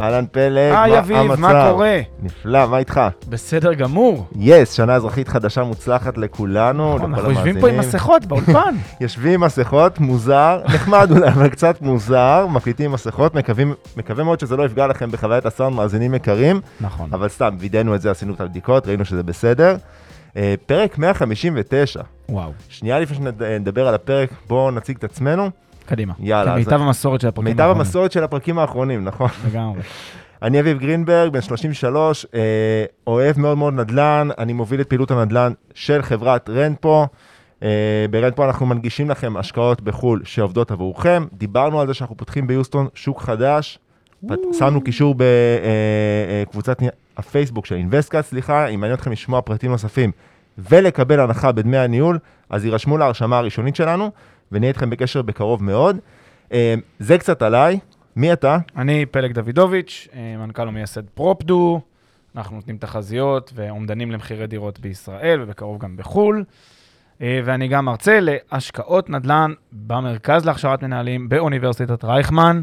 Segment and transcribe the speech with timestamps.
[0.00, 2.00] אהלן פלג, היי אביב, מה קורה?
[2.22, 3.00] נפלא, מה איתך?
[3.28, 4.26] בסדר גמור.
[4.38, 7.88] yes, שנה אזרחית חדשה מוצלחת לכולנו, נכון, לכל אנחנו יושבים פה עם המאזינים.
[7.96, 8.74] מסכות באולפן.
[9.00, 14.40] יושבים עם מסכות, מוזר, נחמד אולי, אבל קצת מוזר, מקליטים עם מסכות, מקווים- מקווה מאוד
[14.40, 17.08] שזה לא יפגע לכם בחוויית הסאונד, מאזינים יקרים, נכון.
[17.12, 19.76] אבל סתם, וידאנו את זה, עשינו את הבדיקות, ראינו שזה בסדר.
[20.36, 25.50] אה, פרק 159, וואו, שנייה לפני שנדבר על הפרק, בואו נציג את עצמנו.
[25.86, 26.14] קדימה.
[26.20, 27.80] יאללה, אז- מיטב המסורת של הפרקים מיטב האחרונים.
[27.80, 29.28] המסורת של הפרקים האחרונים, נכון?
[29.46, 29.80] לגמרי.
[30.42, 32.40] אני אביב גרינברג, בן 33, אה,
[33.06, 37.06] אוהב מאוד מאוד נדל"ן, אני מוביל את פעילות הנדל"ן של חברת רנפו.
[37.62, 37.68] אה,
[38.10, 41.24] ברנפו אנחנו מנגישים לכם השקעות בחו"ל שעובדות עבורכם.
[41.32, 43.78] דיברנו על זה שאנחנו פותחים ביוסטון שוק חדש.
[44.52, 45.14] שמנו קישור
[46.42, 46.78] בקבוצת
[47.16, 50.10] הפייסבוק של אינבסטקאסט, סליחה, אם מעניין אתכם לשמוע פרטים נוספים
[50.58, 52.18] ולקבל הנחה בדמי הניהול,
[52.50, 54.10] אז הירשמו להרשמה הראשונית שלנו,
[54.52, 55.98] ונהיה איתכם בקשר בקרוב מאוד.
[56.52, 57.78] אה, זה קצת עליי,
[58.16, 58.58] מי אתה?
[58.76, 61.80] אני פלג דוידוביץ', אה, מנכ"ל ומייסד פרופדו.
[62.36, 66.44] אנחנו נותנים תחזיות ואומדנים למחירי דירות בישראל ובקרוב גם בחו"ל.
[67.22, 72.62] אה, ואני גם מרצה להשקעות נדל"ן במרכז להכשרת מנהלים באוניברסיטת רייכמן.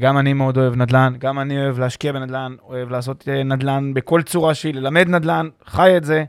[0.00, 4.54] גם אני מאוד אוהב נדל"ן, גם אני אוהב להשקיע בנדל"ן, אוהב לעשות נדל"ן בכל צורה
[4.54, 6.24] שהיא, ללמד נדל"ן, חי את זה,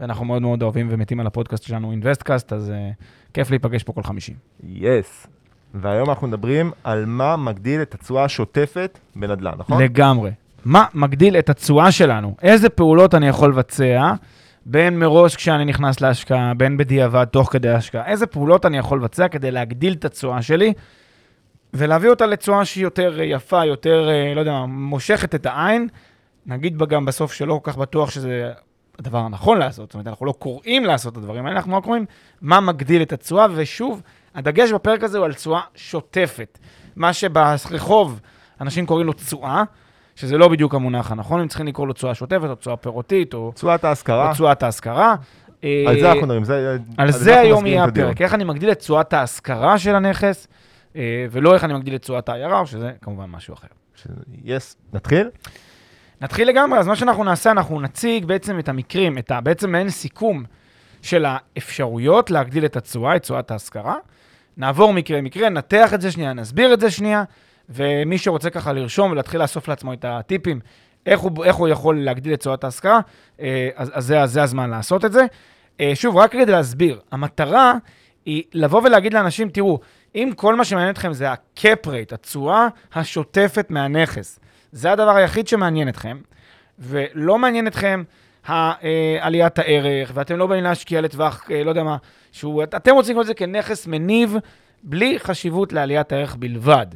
[0.00, 2.72] ואנחנו מאוד מאוד אוהבים ומתים על הפודקאסט שלנו, אינוויסטקאסט, אז
[3.34, 4.34] כיף להיפגש פה כל חמישי.
[4.64, 5.26] יס.
[5.26, 5.28] Yes.
[5.74, 9.82] והיום אנחנו מדברים על מה מגדיל את התשואה השוטפת בנדל"ן, נכון?
[9.82, 10.30] לגמרי.
[10.64, 12.34] מה מגדיל את התשואה שלנו?
[12.42, 14.12] איזה פעולות אני יכול לבצע,
[14.66, 19.28] בין מראש כשאני נכנס להשקעה, בין בדיעבד, תוך כדי השקעה, איזה פעולות אני יכול לבצע
[19.28, 20.72] כדי להגדיל את התשואה שלי,
[21.74, 25.88] ולהביא אותה לתשואה שהיא יותר יפה, יותר, אה, לא יודע מושכת את העין.
[26.46, 28.52] נגיד גם בסוף שלא כל כך בטוח שזה
[28.98, 32.04] הדבר הנכון לעשות, זאת אומרת, אנחנו לא קוראים לעשות את הדברים האלה, אנחנו רק אומרים
[32.40, 34.02] מה מגדיל את התשואה, ושוב,
[34.34, 36.58] הדגש בפרק הזה הוא על תשואה שוטפת.
[36.96, 38.20] מה שברחוב
[38.60, 39.62] אנשים קוראים לו תשואה,
[40.16, 43.52] שזה לא בדיוק המונח הנכון, הם צריכים לקרוא לו תשואה שוטפת, או תשואה פירותית, או,
[43.54, 45.14] תשואת ההשכרה, או תשואת ההשכרה.
[45.62, 47.84] על זה אה, אנחנו מדברים, זה, על זה היום יהיה.
[47.84, 50.48] הפרק, איך אני מגדיל את תשואת ההשכרה של הנכס,
[50.96, 53.66] אה, ולא איך אני מגדיל את תשואת העיירה, שזה כמובן משהו אחר.
[54.44, 55.28] יס, נתחיל?
[56.20, 59.90] נתחיל לגמרי, אז מה שאנחנו נעשה, אנחנו נציג בעצם את המקרים, את ה, בעצם מעין
[59.90, 60.44] סיכום
[61.02, 63.96] של האפשרויות להגדיל את התשואה, את תשואת ההשכרה.
[64.56, 67.24] נעבור מקרה-מקרה, נתח את זה שנייה, נסביר את זה שנייה,
[67.68, 70.60] ומי שרוצה ככה לרשום ולהתחיל לאסוף לעצמו את הטיפים,
[71.06, 73.00] איך הוא, איך הוא יכול להגדיל את תשואת ההשכרה,
[73.40, 75.26] אה, אז, אז זה, זה הזמן לעשות את זה.
[75.80, 77.74] אה, שוב, רק כדי להסביר, המטרה
[78.26, 79.80] היא לבוא ולהגיד לאנשים, תראו,
[80.14, 84.40] אם כל מה שמעניין אתכם זה ה-cap rate, התשואה השוטפת מהנכס,
[84.72, 86.18] זה הדבר היחיד שמעניין אתכם,
[86.78, 88.02] ולא מעניין אתכם
[88.48, 88.72] אה,
[89.20, 91.96] עליית הערך, ואתם לא באים להשקיע לטווח, אה, לא יודע מה,
[92.32, 94.36] שהוא, אתם רוצים לקרוא את זה כנכס מניב,
[94.82, 96.86] בלי חשיבות לעליית הערך בלבד.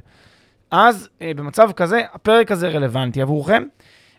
[0.71, 3.63] אז אה, במצב כזה, הפרק הזה רלוונטי עבורכם,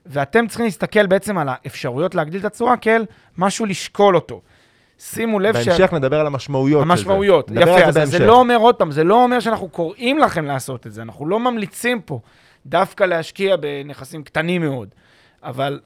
[0.05, 3.05] ואתם צריכים להסתכל בעצם על האפשרויות להגדיל את התשואה כאל
[3.37, 4.41] משהו לשקול אותו.
[4.99, 5.69] שימו לב שה...
[5.69, 6.91] בהמשך נדבר על המשמעויות של זה.
[6.91, 8.27] המשמעויות, יפה, אז זה זה בהמשך.
[8.27, 11.39] לא אומר, עוד פעם, זה לא אומר שאנחנו קוראים לכם לעשות את זה, אנחנו לא
[11.39, 12.19] ממליצים פה
[12.65, 14.89] דווקא להשקיע בנכסים קטנים מאוד,
[15.43, 15.79] אבל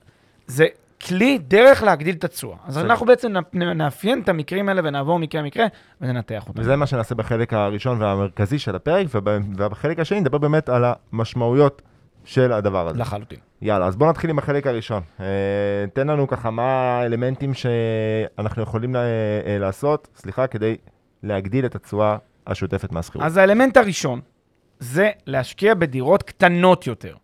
[0.48, 0.66] זה
[1.08, 2.58] כלי, דרך להגדיל את התשואה.
[2.66, 2.78] אז.
[2.78, 5.66] אנחנו בעצם נאפיין את המקרים האלה ונעבור מקרה-מקרה
[6.02, 6.62] וננתח אותם.
[6.62, 9.28] וזה מה שנעשה בחלק הראשון והמרכזי של הפרק, וב-
[9.58, 11.82] ובחלק השני נדבר באמת על המשמעויות
[12.26, 13.00] של הדבר הזה.
[13.00, 13.40] לחלוטין.
[13.62, 15.04] יאללה, אז בואו נתחיל עם החלק הראשון.
[15.20, 15.26] אה,
[15.94, 16.64] תן לנו ככה מה
[17.02, 19.00] האלמנטים שאנחנו יכולים לה-
[19.46, 20.76] אה, לעשות, סליחה, כדי
[21.24, 23.26] להגדיל את התשואה השוטפת מהשכירות.
[23.26, 24.22] אז האלמנט הראשון
[24.80, 27.16] זה להשקיע בדירות קטנות יותר.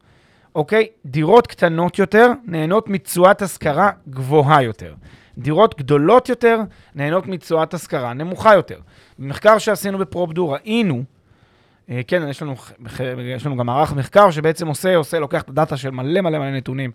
[0.55, 0.87] אוקיי?
[1.05, 4.93] דירות קטנות יותר נהנות מתשואת השכרה גבוהה יותר.
[5.37, 6.59] דירות גדולות יותר
[6.95, 8.79] נהנות מתשואת השכרה נמוכה יותר.
[9.19, 11.03] במחקר שעשינו בפרופדו ראינו,
[11.89, 12.55] אה, כן, יש לנו,
[13.35, 16.51] יש לנו גם מערך מחקר שבעצם עושה, עושה, לוקח את הדאטה של מלא מלא מלא
[16.51, 16.91] נתונים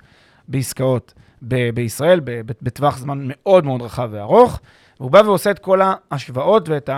[0.48, 2.20] בעסקאות ב- בישראל,
[2.62, 4.60] בטווח זמן מאוד מאוד רחב וארוך,
[5.00, 6.90] והוא בא ועושה את כל ההשוואות ואת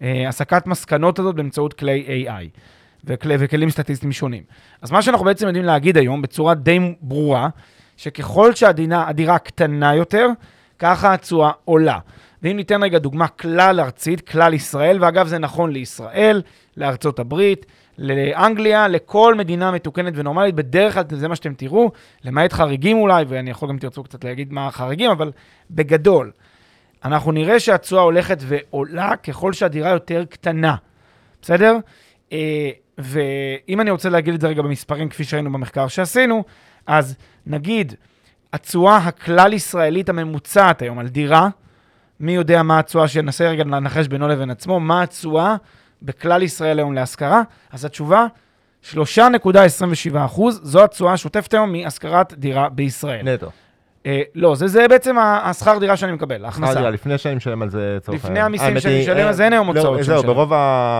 [0.00, 2.58] ההסקת מסקנות הזאת באמצעות כלי AI.
[3.04, 4.42] וכלי, וכלים סטטיסטיים שונים.
[4.82, 7.48] אז מה שאנחנו בעצם יודעים להגיד היום בצורה די ברורה,
[7.96, 10.26] שככל שהדירה קטנה יותר,
[10.78, 11.98] ככה התשואה עולה.
[12.42, 16.42] ואם ניתן רגע דוגמה כלל ארצית, כלל ישראל, ואגב זה נכון לישראל,
[16.76, 17.66] לארצות הברית,
[17.98, 21.90] לאנגליה, לכל מדינה מתוקנת ונורמלית, בדרך כלל זה מה שאתם תראו,
[22.24, 25.32] למעט חריגים אולי, ואני יכול גם תרצו קצת להגיד מה החריגים, אבל
[25.70, 26.30] בגדול,
[27.04, 30.74] אנחנו נראה שהתשואה הולכת ועולה ככל שהדירה יותר קטנה,
[31.42, 31.76] בסדר?
[32.98, 36.44] ואם אני רוצה להגיד את זה רגע במספרים, כפי שראינו במחקר שעשינו,
[36.86, 37.16] אז
[37.46, 37.94] נגיד,
[38.52, 41.48] התשואה הכלל-ישראלית הממוצעת היום על דירה,
[42.20, 45.56] מי יודע מה התשואה, שננסה רגע לנחש בינו לבין עצמו, מה התשואה
[46.02, 47.42] בכלל ישראל היום להשכרה?
[47.72, 48.26] אז התשובה,
[48.92, 48.96] 3.27
[50.24, 53.34] אחוז, זו התשואה השוטפת היום מהשכרת דירה בישראל.
[53.34, 53.50] נטו.
[54.06, 56.72] אה, לא, זה, זה בעצם השכר דירה שאני מקבל, ההכנסה.
[56.80, 58.46] רגע, לפני שאני משלם על זה, לצורך לפני העניין.
[58.46, 60.22] המיסים האמת שאני משלם, אה, אז אין היום לא, הוצאות זהו.
[60.22, 60.52] ברוב.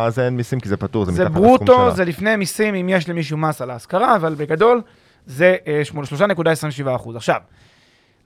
[0.08, 1.90] זה אין מיסים כי זה פטור, זה זה מתחת לסכום ברוטו, שלה.
[1.90, 4.80] זה לפני מיסים, אם יש למישהו מס על ההשכרה, אבל בגדול
[5.26, 7.16] זה אה, שמונה- 3.27 אחוז.
[7.16, 7.40] עכשיו,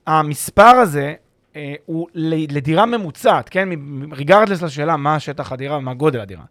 [0.07, 1.13] המספר הזה
[1.55, 3.69] אה, הוא לדירה ממוצעת, כן?
[4.11, 6.43] ריגרדלס לשאלה מה שטח הדירה ומה גודל הדירה.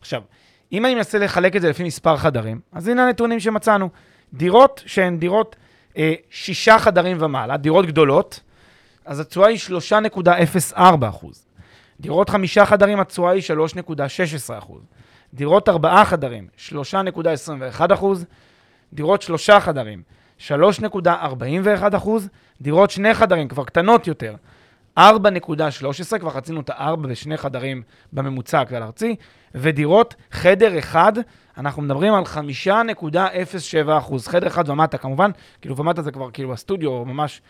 [0.00, 0.22] עכשיו,
[0.72, 3.88] אם אני מנסה לחלק את זה לפי מספר חדרים, אז הנה הנתונים שמצאנו.
[4.34, 5.65] דירות שהן דירות אה,
[6.30, 8.40] שישה חדרים ומעלה, דירות גדולות,
[9.04, 11.46] אז התשואה היא 3.04 אחוז.
[12.00, 14.82] דירות חמישה חדרים, התשואה היא 3.16 אחוז.
[15.34, 18.24] דירות ארבעה חדרים, 3.21 אחוז.
[18.92, 20.02] דירות שלושה חדרים,
[20.48, 22.28] 3.41 אחוז.
[22.60, 24.34] דירות שני חדרים, כבר קטנות יותר,
[24.98, 27.82] 4.13, כבר חצינו את ה-4 בשני חדרים
[28.12, 29.16] בממוצע הכלל ארצי.
[29.54, 31.12] ודירות חדר אחד,
[31.58, 34.28] אנחנו מדברים על 5.07 אחוז.
[34.28, 35.30] חדר אחד ומטה כמובן,
[35.60, 37.42] כאילו ומטה זה כבר כאילו הסטודיו, ממש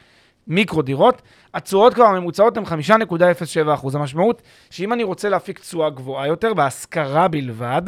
[0.46, 1.22] מיקרו דירות.
[1.54, 3.94] התשואות כבר הממוצעות הן 5.07 אחוז.
[3.94, 7.82] המשמעות שאם אני רוצה להפיק תשואה גבוהה יותר, בהשכרה בלבד,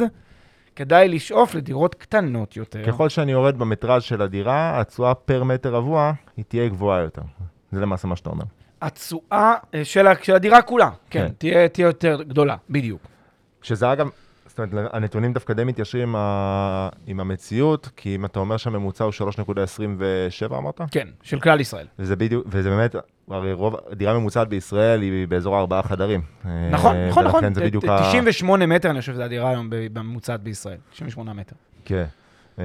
[0.75, 2.85] כדאי לשאוף לדירות קטנות יותר.
[2.87, 7.21] ככל שאני יורד במטראז' של הדירה, התשואה פר מטר רבוע, היא תהיה גבוהה יותר.
[7.71, 8.43] זה למעשה מה שאתה אומר.
[8.81, 11.33] התשואה אה, של, של הדירה כולה, כן, כן.
[11.37, 13.01] תהיה, תהיה יותר גדולה, בדיוק.
[13.61, 14.09] שזה אגב,
[14.65, 16.89] זאת אומרת, הנתונים דווקא די מתיישרים עם, ה...
[17.07, 19.13] עם המציאות, כי אם אתה אומר שהממוצע הוא
[20.49, 20.81] 3.27 אמרת?
[20.91, 21.85] כן, של כלל ישראל.
[21.99, 22.95] וזה בדיוק, וזה באמת,
[23.29, 26.21] הרי רוב, דירה ממוצעת בישראל היא באזור הארבעה חדרים.
[26.71, 27.25] נכון, אה, נכון, נכון.
[27.25, 27.99] ולכן זה בדיוק ה...
[28.01, 30.77] 98 מטר, אני חושב שזו הדירה היום בממוצעת בישראל.
[30.91, 31.55] 98 מטר.
[31.85, 32.05] כן.
[32.59, 32.63] אה,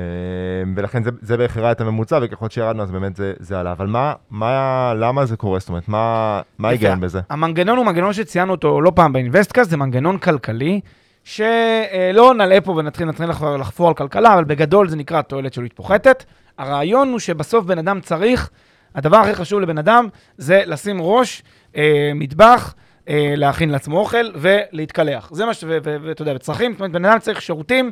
[0.76, 3.72] ולכן זה, זה בערך הראה את הממוצע, וככל שירדנו אז באמת זה, זה עלה.
[3.72, 5.58] אבל מה, מה, למה זה קורה?
[5.58, 6.40] זאת אומרת, מה.
[6.64, 7.20] ההיגיון בזה?
[7.30, 10.80] המנגנון הוא מנגנון שציינו אותו לא פעם באינבסטקאסט, זה מנגנון כלכלי,
[11.24, 15.72] שלא נלאה פה ונתחיל נתחיל לח- לחפור על כלכלה, אבל בגדול זה נקרא תועלת שלילית
[15.72, 16.24] פוחתת.
[16.58, 18.50] הרעיון הוא שבסוף בן אדם צריך,
[18.94, 21.42] הדבר הכי חשוב לבן אדם זה לשים ראש,
[21.76, 22.74] אה, מטבח,
[23.08, 25.28] אה, להכין לעצמו אוכל ולהתקלח.
[25.32, 25.64] זה מה ש...
[25.82, 27.90] ואתה יודע, וצרכים, זאת אומרת, בן אדם צריך שירותים,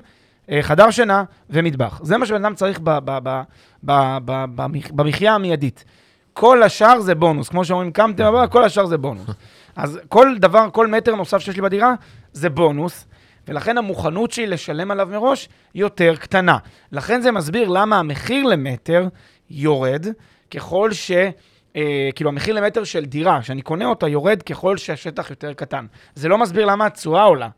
[0.50, 2.00] אה, חדר שינה ומטבח.
[2.02, 3.42] זה מה שבן אדם צריך ב- ב- ב-
[3.84, 5.84] ב- ב- במח- במחיה המיידית.
[6.32, 9.26] כל השאר זה בונוס, כמו שאומרים, קמתם כל השאר זה בונוס.
[9.76, 11.94] אז כל דבר, כל מטר נוסף שיש לי בדירה,
[12.32, 13.06] זה בונוס,
[13.48, 16.58] ולכן המוכנות שלי לשלם עליו מראש יותר קטנה.
[16.92, 19.08] לכן זה מסביר למה המחיר למטר
[19.50, 20.06] יורד,
[20.50, 21.10] ככל ש...
[21.76, 25.86] אה, כאילו המחיר למטר של דירה, שאני קונה אותה, יורד ככל שהשטח יותר קטן.
[26.14, 27.48] זה לא מסביר למה התשואה עולה,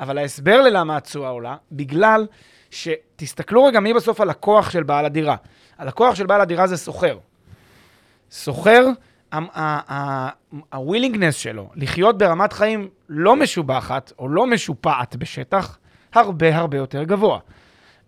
[0.00, 2.26] אבל ההסבר ללמה התשואה עולה, בגלל
[2.70, 5.36] שתסתכלו רגע מי בסוף הלקוח של בעל הדירה.
[5.78, 7.18] הלקוח של בעל הדירה זה סוחר.
[8.30, 8.86] סוחר,
[9.54, 15.78] ה-willingness שלו לחיות ברמת חיים לא משובחת או לא משופעת בשטח,
[16.14, 17.38] הרבה הרבה יותר גבוה.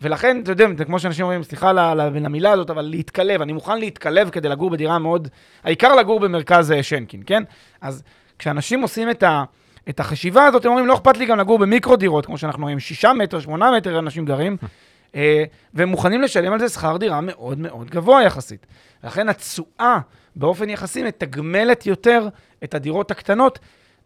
[0.02, 4.30] ולכן, אתה יודע, זה כמו שאנשים אומרים, סליחה למילה הזאת, אבל להתקלב, אני מוכן להתקלב
[4.30, 5.28] כדי לגור בדירה מאוד...
[5.64, 7.42] העיקר לגור במרכז אה, שנקין, כן?
[7.80, 8.02] אז
[8.38, 9.44] כשאנשים עושים את, ה,
[9.88, 12.80] את החשיבה הזאת, הם אומרים, לא אכפת לי גם לגור במיקרו דירות, כמו שאנחנו רואים,
[12.80, 14.56] שישה מטר, שמונה מטר אנשים גרים,
[15.14, 18.66] אה, והם מוכנים לשלם על זה שכר דירה מאוד מאוד גבוה יחסית.
[19.04, 19.98] לכן התשואה
[20.36, 22.28] באופן יחסי מתגמלת יותר
[22.64, 23.58] את הדירות הקטנות,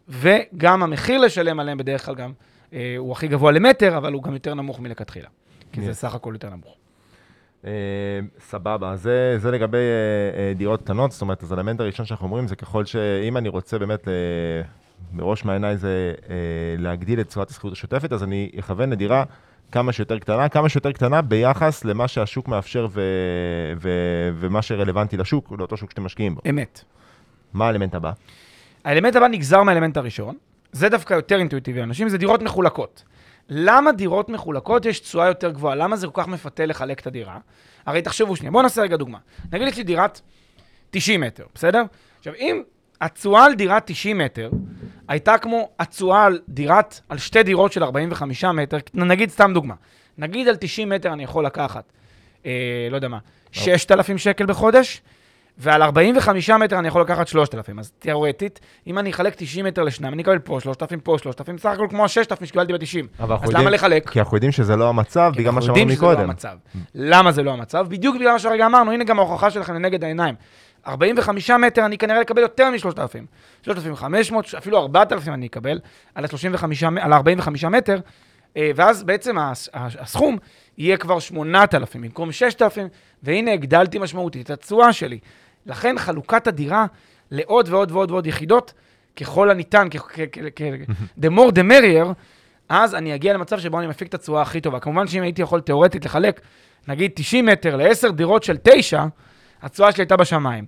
[0.08, 2.32] וגם המחיר לשלם עליהן בדרך כלל גם
[2.72, 5.28] אה, הוא הכי גבוה למטר, אבל הוא גם יותר נמוך מלכתחילה.
[5.72, 5.94] כי זה Yeah.
[5.94, 6.76] סך הכל יותר נמוך.
[7.64, 7.70] אה,
[8.38, 12.26] סבבה, אז זה, זה לגבי אה, אה, דירות קטנות, זאת אומרת, אז האלמנט הראשון שאנחנו
[12.26, 14.12] אומרים זה ככל שאם אני רוצה באמת, אה,
[15.12, 16.34] בראש מעייניי זה אה,
[16.78, 19.24] להגדיל את תשואת השכירות השוטפת, אז אני אכוון לדירה
[19.72, 23.02] כמה שיותר קטנה, כמה שיותר קטנה ביחס למה שהשוק מאפשר ו,
[23.80, 23.90] ו,
[24.34, 26.40] ומה שרלוונטי לשוק, לאותו שוק שאתם משקיעים בו.
[26.48, 26.84] אמת.
[27.52, 28.12] מה האלמנט הבא?
[28.84, 30.36] האלמנט הבא נגזר מהאלמנט הראשון,
[30.72, 33.04] זה דווקא יותר אינטואיטיבי לאנשים, זה דירות מחולקות.
[33.48, 35.74] למה דירות מחולקות יש תשואה יותר גבוהה?
[35.74, 37.38] למה זה כל כך מפתה לחלק את הדירה?
[37.86, 39.18] הרי תחשבו שנייה, בואו נעשה רגע דוגמה.
[39.52, 40.20] נגיד יש לי דירת
[40.90, 41.82] 90 מטר, בסדר?
[42.18, 42.62] עכשיו, אם
[43.00, 44.50] התשואה על דירת 90 מטר
[45.10, 49.74] הייתה כמו התשואה על דירת, על שתי דירות של 45 מטר, נגיד סתם דוגמה,
[50.18, 51.84] נגיד על 90 מטר אני יכול לקחת,
[52.46, 52.52] אה,
[52.90, 53.18] לא יודע מה,
[53.52, 55.02] 6,000 שקל בחודש,
[55.58, 57.78] ועל 45 מטר אני יכול לקחת 3,000.
[57.78, 61.70] אז תיאורטית, אם אני אחלק 90 מטר לשניים, אני אקבל פה 3,000, פה 3,000, סך
[61.70, 63.06] הכל כמו ה-6,000 שקיבלתי ב-90.
[63.20, 64.10] אבל אנחנו אז יודעים- למה לחלק?
[64.10, 66.28] כי אנחנו יודעים שזה לא המצב, כי בגלל מה אנחנו שאמרנו יודעים שזה לא מקודם.
[66.30, 66.56] המצב.
[66.94, 67.86] למה זה לא המצב?
[67.88, 70.34] בדיוק בגלל מה שהרגע אמרנו, הנה גם ההוכחה שלכם לנגד העיניים.
[70.86, 73.24] 45 מטר אני כנראה אקבל יותר מ-3,000.
[73.62, 75.80] 3,500, אפילו 4,000 אני אקבל
[76.14, 76.64] על ה-35,
[77.00, 78.00] על ה-45 מטר,
[78.56, 80.38] אה, ואז בעצם הס- הסכום
[80.78, 82.88] יהיה כבר 8,000 במקום 6,000,
[83.22, 85.18] והנה הגדלתי משמעותית את התשואה שלי.
[85.66, 86.86] לכן חלוקת הדירה
[87.30, 88.72] לעוד ועוד ועוד ועוד יחידות,
[89.16, 89.86] ככל הניתן,
[91.22, 92.06] the more the merrier,
[92.68, 94.80] אז אני אגיע למצב שבו אני מפיק את התשואה הכי טובה.
[94.80, 96.40] כמובן שאם הייתי יכול תיאורטית לחלק,
[96.88, 99.04] נגיד 90 מטר ל-10 דירות של 9,
[99.62, 100.66] התשואה שלי הייתה בשמיים.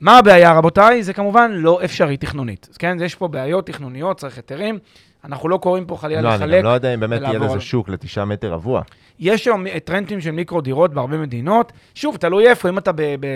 [0.00, 1.02] מה הבעיה, רבותיי?
[1.02, 2.68] זה כמובן לא אפשרי תכנונית.
[2.70, 4.78] אז כן, יש פה בעיות תכנוניות, צריך היתרים.
[5.24, 6.58] אנחנו לא קוראים פה חלילה לא, אני לחלק.
[6.58, 8.82] גם לא יודע אם באמת יהיה לזה שוק לתשעה מטר רבוע.
[9.18, 11.72] יש היום טרנדים של מיקרו דירות בהרבה מדינות.
[11.94, 12.90] שוב, תלוי איפה, אם אתה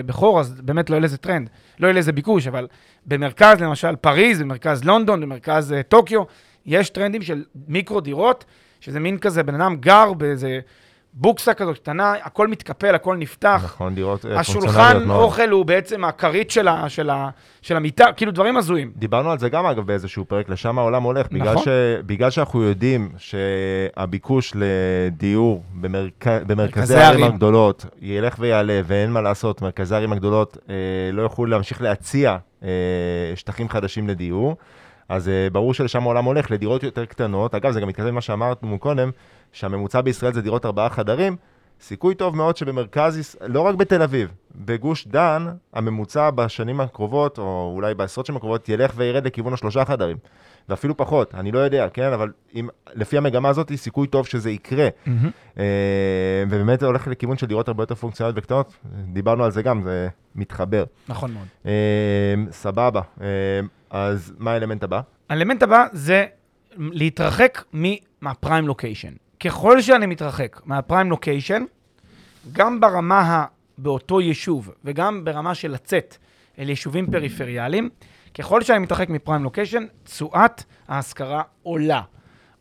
[0.07, 2.67] בחור, אז באמת לא יהיה לזה טרנד, לא יהיה לזה ביקוש, אבל
[3.07, 6.23] במרכז, למשל פריז, במרכז לונדון, במרכז אה, טוקיו,
[6.67, 8.45] יש טרנדים של מיקרו דירות,
[8.81, 10.61] שזה מין כזה, בן אדם גר באיזה
[11.19, 13.63] בוקסה כזאת קטנה, הכל מתקפל, הכל נפתח.
[13.65, 15.23] נכון, דירות אה, השולחן פונקציונליות מאוד.
[15.23, 17.29] אוכל הוא בעצם הכרית של, ה, של, ה,
[17.63, 18.93] של המיטה, כאילו דברים הזויים.
[18.97, 21.65] דיברנו על זה גם אגב באיזשהו פרק, לשם העולם הולך, בגלל, נכון.
[21.65, 21.69] ש...
[22.07, 26.27] בגלל שאנחנו יודעים שהביקוש לדיור במרכ...
[26.27, 27.35] במרכזי מרכזי הערים ערים.
[27.35, 30.75] הגדולות ילך ויעלה, ואין מה לעשות, מרכזי הערים הגדולות אה,
[31.13, 32.69] לא יוכלו להמשיך להציע אה,
[33.35, 34.57] שטחים חדשים לדיור,
[35.09, 37.55] אז אה, ברור שלשם העולם הולך, לדירות יותר קטנות.
[37.55, 39.11] אגב, זה גם מתכתב עם מה שאמרנו קודם,
[39.53, 41.37] שהממוצע בישראל זה דירות ארבעה חדרים.
[41.81, 47.95] סיכוי טוב מאוד שבמרכז, לא רק בתל אביב, בגוש דן, הממוצע בשנים הקרובות, או אולי
[47.95, 50.17] בעשרות שנים הקרובות, ילך וירד לכיוון השלושה חדרים.
[50.69, 52.13] ואפילו פחות, אני לא יודע, כן?
[52.13, 54.89] אבל אם, לפי המגמה הזאת, סיכוי טוב שזה יקרה.
[55.59, 55.65] אה,
[56.49, 58.75] ובאמת זה הולך לכיוון של דירות הרבה יותר פונקציונליות וקטנות.
[59.13, 60.85] דיברנו על זה גם, זה מתחבר.
[61.09, 61.47] נכון מאוד.
[61.67, 61.73] אה,
[62.51, 63.01] סבבה.
[63.21, 63.27] אה,
[63.91, 65.01] אז מה האלמנט הבא?
[65.31, 66.25] האלמנט הבא זה
[66.77, 67.65] להתרחק
[68.21, 69.13] מהפריים לוקיישן.
[69.41, 71.65] ככל שאני מתרחק מהפריים לוקיישן,
[72.53, 73.45] גם ברמה ה...
[73.79, 76.17] באותו יישוב וגם ברמה של לצאת
[76.59, 77.91] אל יישובים פריפריאליים,
[78.35, 82.03] ככל שאני מתרחק מפריים לוקיישן, תשואת ההשכרה עולה.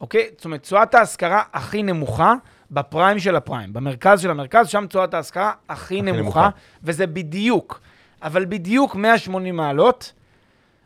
[0.02, 0.30] אוקיי?
[0.36, 2.34] זאת אומרת, תשואת ההשכרה הכי נמוכה
[2.72, 3.74] בפריים של הפריים.
[3.74, 6.50] במרכז של המרכז, שם תשואת ההשכרה הכי נמוכה, נמוכה.
[6.84, 7.82] וזה בדיוק,
[8.22, 10.14] אבל בדיוק 180 מעלות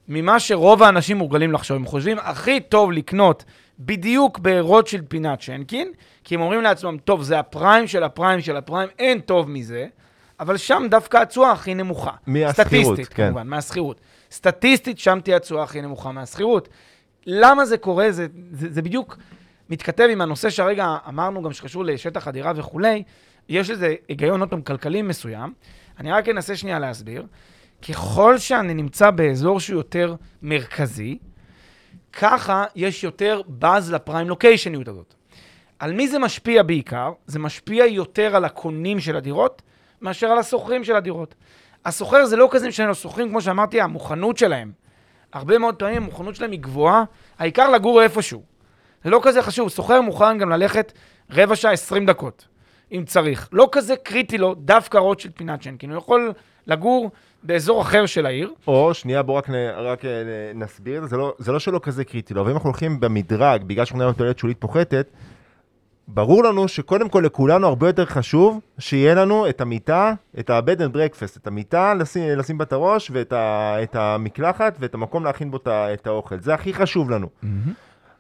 [0.08, 1.77] ממה שרוב האנשים מורגלים לחשוב.
[1.77, 3.46] הם חושבים הכי טוב לקנות
[3.79, 5.91] בדיוק ברוטשילד פינת שנקין,
[6.24, 9.88] כי הם אומרים לעצמם, טוב, זה הפריים של הפריים של הפריים, אין טוב מזה,
[10.39, 12.12] אבל שם דווקא התשואה הכי נמוכה.
[12.27, 13.25] מהשכירות, כן.
[13.25, 14.01] כמובן, מהשכירות.
[14.31, 16.69] סטטיסטית, שם תהיה התשואה הכי נמוכה מהשכירות.
[17.25, 18.12] למה זה קורה?
[18.12, 19.17] זה, זה, זה בדיוק
[19.69, 23.03] מתכתב עם הנושא שהרגע אמרנו, גם שקשור לשטח הדירה וכולי.
[23.50, 25.53] יש לזה היגיון, עוד פעם, כלכלי מסוים.
[26.00, 27.25] אני רק אנסה שנייה להסביר.
[27.89, 31.17] ככל שאני נמצא באזור שהוא יותר מרכזי,
[32.13, 35.13] ככה יש יותר באז לפריים לוקיישניות הזאת.
[35.80, 37.12] על מי זה משפיע בעיקר?
[37.25, 39.62] זה משפיע יותר על הקונים של הדירות
[40.01, 41.36] מאשר על השוכרים של הדירות.
[41.86, 44.72] השוכר זה לא כזה משנה לו, שוכרים, כמו שאמרתי, המוכנות שלהם.
[45.34, 47.04] הרבה מאוד פעמים המוכנות שלהם היא גבוהה,
[47.39, 48.44] העיקר לגור איפשהו.
[49.04, 50.94] זה לא כזה חשוב, שוכר מוכן גם ללכת
[51.32, 52.48] רבע שעה, 20 דקות,
[52.92, 53.50] אם צריך.
[53.51, 56.34] לא כזה קריטי לו דווקא רוטשילד פינת שנקין, הוא יכול
[56.70, 57.12] לגור
[57.44, 58.52] באזור אחר של העיר.
[58.68, 60.24] או, שנייה, בואו רק, נ, רק אה,
[60.54, 63.00] נ- נסביר את זה, לא, זה לא שלא כזה קריטי לו, אבל אם אנחנו הולכים
[63.00, 65.08] במדרג, בגלל שאנחנו על תועלת שולית פוחתת,
[66.08, 70.96] ברור לנו שקודם כל לכולנו הרבה יותר חשוב שיהיה לנו את המיטה, את ה-bed and
[70.96, 75.52] breakfast, את המיטה לשים, לשים בה את הראש ואת ה, את המקלחת ואת המקום להכין
[75.52, 76.40] בו את האוכל.
[76.40, 77.28] זה הכי חשוב לנו.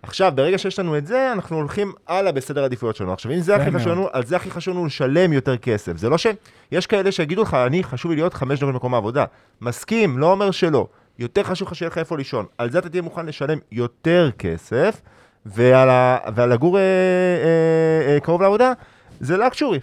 [0.03, 3.13] עכשיו, ברגע שיש לנו את זה, אנחנו הולכים הלאה בסדר העדיפויות שלנו.
[3.13, 3.81] עכשיו, אם זה הכי מאוד.
[3.81, 5.97] חשוב לנו, על זה הכי חשוב לנו לשלם יותר כסף.
[5.97, 6.27] זה לא ש...
[6.71, 9.25] יש כאלה שיגידו לך, אני, חשוב לי להיות חמש דקות במקום העבודה.
[9.61, 10.87] מסכים, לא אומר שלא.
[11.19, 12.45] יותר חשוב לך שיהיה לך איפה לישון.
[12.57, 15.01] על זה אתה תהיה מוכן לשלם יותר כסף,
[15.45, 16.17] ועל, ה...
[16.35, 18.73] ועל לגור אה, אה, אה, קרוב לעבודה,
[19.19, 19.79] זה לקשורי.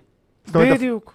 [0.46, 1.12] זאת אומרת, בדיוק.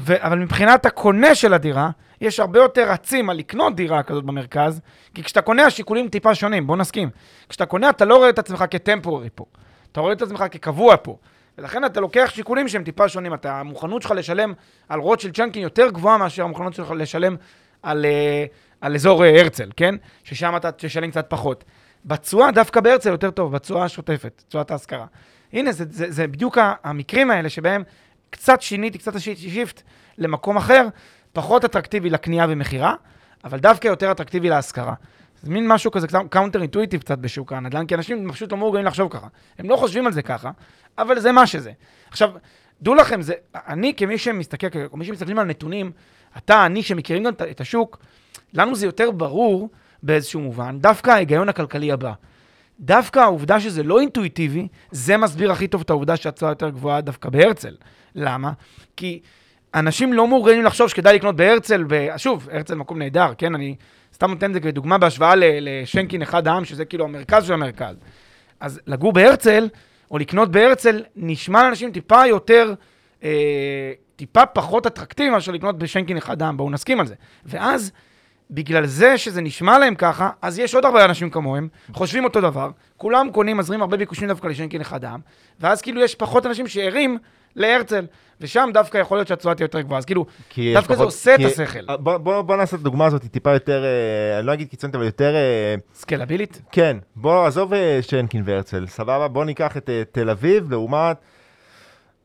[0.00, 4.80] ו- אבל מבחינת הקונה של הדירה, יש הרבה יותר רצים על לקנות דירה כזאת במרכז,
[5.14, 7.10] כי כשאתה קונה השיקולים טיפה שונים, בוא נסכים.
[7.48, 9.44] כשאתה קונה אתה לא רואה את עצמך כטמפוררי פה,
[9.92, 11.16] אתה רואה את עצמך כקבוע פה.
[11.58, 13.34] ולכן אתה לוקח שיקולים שהם טיפה שונים.
[13.34, 14.52] אתה, המוכנות שלך לשלם
[14.88, 17.36] על רוטשילד צ'נקין יותר גבוהה מאשר המוכנות שלך לשלם
[17.82, 18.44] על, אה,
[18.80, 19.94] על אזור אה, הרצל, כן?
[20.24, 21.64] ששם אתה תשלם קצת פחות.
[22.04, 25.06] בתשואה, דווקא בהרצל יותר טוב, בתשואה השוטפת, תשואת ההשכרה.
[25.52, 27.82] הנה, זה, זה, זה בדיוק המקרים האלה שבהם
[28.30, 29.82] קצת שיניתי, קצת עשיתי shift
[30.18, 30.88] למקום אחר,
[31.36, 32.94] פחות אטרקטיבי לקנייה ומכירה,
[33.44, 34.94] אבל דווקא יותר אטרקטיבי להשכרה.
[35.42, 39.12] זה מין משהו כזה counter intuitive קצת בשוק הנדל"ן, כי אנשים פשוט לא מורגלים לחשוב
[39.12, 39.26] ככה.
[39.58, 40.50] הם לא חושבים על זה ככה,
[40.98, 41.72] אבל זה מה שזה.
[42.10, 42.30] עכשיו,
[42.82, 45.92] דעו לכם, זה, אני כמי שמסתכל, כמי שמסתכלים על נתונים,
[46.36, 47.98] אתה, אני, שמכירים גם את- השוק,
[48.54, 49.70] לנו זה יותר ברור
[50.02, 52.12] באיזשהו מובן, דווקא ההיגיון הכלכלי הבא.
[52.80, 57.28] דווקא העובדה שזה לא אינטואיטיבי, זה מסביר הכי טוב את העובדה שהתשואה יותר גבוהה דווקא
[57.28, 57.76] בהרצל.
[58.14, 58.52] למה?
[58.96, 59.20] כי
[59.76, 62.16] אנשים לא מאורגנים לחשוב שכדאי לקנות בהרצל, ב...
[62.16, 63.54] שוב, הרצל מקום נהדר, כן?
[63.54, 63.74] אני
[64.14, 67.96] סתם נותן את זה כדוגמה בהשוואה ל- לשנקין אחד העם, שזה כאילו המרכז של המרכז.
[68.60, 69.68] אז לגור בהרצל,
[70.10, 72.74] או לקנות בהרצל, נשמע לאנשים טיפה יותר,
[73.24, 77.14] אה, טיפה פחות אטרקטיבי מאשר לקנות בשנקין אחד העם, בואו נסכים על זה.
[77.44, 77.92] ואז,
[78.50, 82.70] בגלל זה שזה נשמע להם ככה, אז יש עוד הרבה אנשים כמוהם, חושבים אותו דבר,
[82.96, 85.20] כולם קונים, מזרים הרבה ביקושים דווקא לשנקין אחד העם,
[85.60, 87.18] ואז כאילו יש פחות אנשים שערים
[87.56, 88.06] להרצל,
[88.40, 89.98] ושם דווקא יכול להיות שהתשואה תהיה יותר גבוהה.
[89.98, 90.26] אז כאילו,
[90.74, 91.96] דווקא זה פחות- עושה את השכל.
[91.96, 95.04] בוא, בוא, בוא נעשה את הדוגמה הזאת טיפה יותר, אה, אני לא אגיד קיצונית, אבל
[95.04, 96.62] יותר, אה, סקלבילית?
[96.72, 99.28] כן, בוא, עזוב אה, שנקין והרצל, סבבה?
[99.28, 101.16] בוא ניקח את אה, תל אביב לעומת,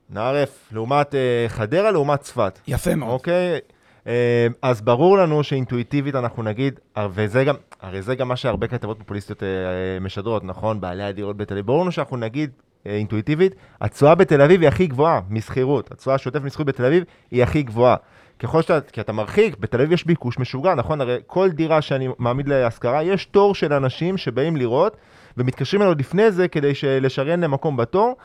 [0.10, 2.60] נערף, לעומת אה, חדרה, לעומת צפת.
[2.68, 3.12] יפה מאוד.
[3.12, 3.60] אוקיי?
[4.08, 8.68] אה, אז ברור לנו שאינטואיטיבית אנחנו נגיד, אה, וזה גם, הרי זה גם מה שהרבה
[8.68, 10.82] כתבות פופוליסטיות אה, אה, משדרות, נכון?
[10.82, 11.66] בעלי הדירות בתל אביב.
[11.66, 15.92] ברור לנו שאנחנו נגיד אה, אינטואיטיבית, התשואה בתל אביב היא הכי גבוהה משכירות.
[15.92, 17.96] התשואה השוטפת משכירות בתל אביב היא הכי גבוהה.
[18.40, 21.02] ככל שאתה, כי אתה מרחיק, בתל אביב יש ביקוש משוגע, נכון?
[21.02, 24.98] הרי כל דירה שאני מעמיד להשכרה, יש תור של אנשים שבאים לראות
[25.38, 26.72] ומתקשרים אליו לפני זה כדי
[27.02, 28.16] לשריין להם מקום בתור.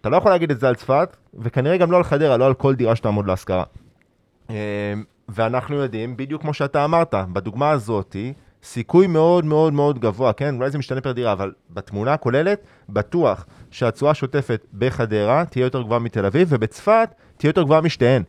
[0.00, 2.54] אתה לא יכול להגיד את זה על צפת, וכנראה גם לא על חדרה, לא על
[2.54, 3.64] כל דירה שתעמוד להשכרה.
[4.50, 4.54] אה,
[5.28, 8.32] ואנחנו יודעים, בדיוק כמו שאתה אמרת, בדוגמה הזאתי,
[8.62, 10.54] סיכוי מאוד מאוד מאוד גבוה, כן?
[10.54, 16.00] אולי זה משתנה פר דירה, אבל בתמונה הכוללת, בטוח שהתשואה השוטפת בחדרה תהיה יותר גבוהה
[16.00, 18.22] מתל אביב, ובצפת תהיה יותר גבוהה משתיהן.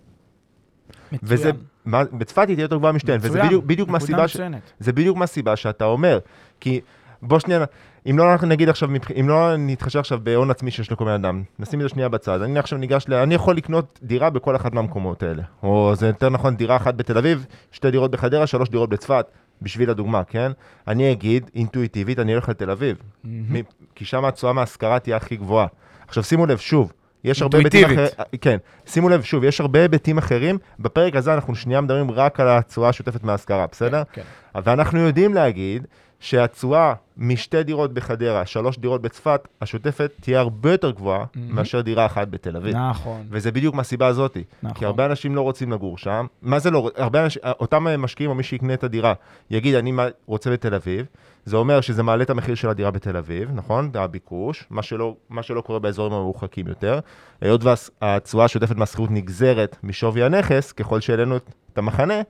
[1.24, 1.66] וזה, מצוין.
[1.86, 3.44] מה, בצפת היא תהיה יותר גבוהה משתיהן, וזה.
[3.44, 4.38] בדיוק, בדיוק מהסיבה ש...
[4.80, 6.20] זה בדיוק מהסיבה שאתה אומר.
[6.60, 6.82] כי
[7.22, 7.66] בוא שנייה,
[8.10, 11.44] אם לא אנחנו נגיד עכשיו, אם לא נתחשב עכשיו בהון עצמי שיש לכל בן אדם,
[11.60, 12.42] נשים את זה שנייה בצד.
[12.42, 13.14] אני עכשיו ניגש ל...
[13.14, 15.44] אני יכול לקנות דירה בכל אחד מהמקומות האלה.
[15.64, 19.26] או זה יותר נכון, דירה אחת בתל אביב, שתי דירות בחדרה, שלוש דירות בצפת,
[19.62, 20.52] בשביל הדוגמה, כן?
[20.88, 22.98] אני אגיד, אינטואיטיבית, אני הולך לתל אביב.
[23.24, 23.62] מ-
[23.96, 25.68] כי שם התשואה מהשכרה תהיה הכי גבוהה.
[26.08, 26.92] עכשיו שימו לב, שוב,
[27.24, 27.86] יש הרבה היבטים.
[27.86, 28.08] אחרים,
[28.42, 32.48] כן, שימו לב, שוב, יש הרבה היבטים אחרים, בפרק הזה אנחנו שנייה מדברים רק על
[32.48, 34.04] התשואה השוטפת מהשכרה, בסדר?
[34.14, 34.22] כן.
[34.56, 35.88] ואנחנו יודעים להגיד
[36.20, 42.28] שהתשואה משתי דירות בחדרה, שלוש דירות בצפת, השוטפת תהיה הרבה יותר גבוהה מאשר דירה אחת
[42.28, 42.76] בתל אביב.
[42.76, 43.24] נכון.
[43.30, 44.44] וזה בדיוק מהסיבה הזאתי.
[44.64, 44.78] נכון.
[44.78, 46.26] כי הרבה אנשים לא רוצים לגור שם.
[46.42, 49.14] מה זה לא, הרבה אנשים, אותם משקיעים או מי שיקנה את הדירה,
[49.50, 49.94] יגיד, אני
[50.26, 51.06] רוצה בתל אביב,
[51.46, 53.92] זה אומר שזה מעלה את המחיר של הדירה בתל אביב, נכון?
[53.94, 57.00] הביקוש, מה שלא, מה שלא קורה באזורים המרוחקים יותר.
[57.42, 57.62] היות
[58.02, 62.22] והתשואה השוטפת מהשכירות נגזרת משווי הנכס, ככל שהעלינו את המחנה,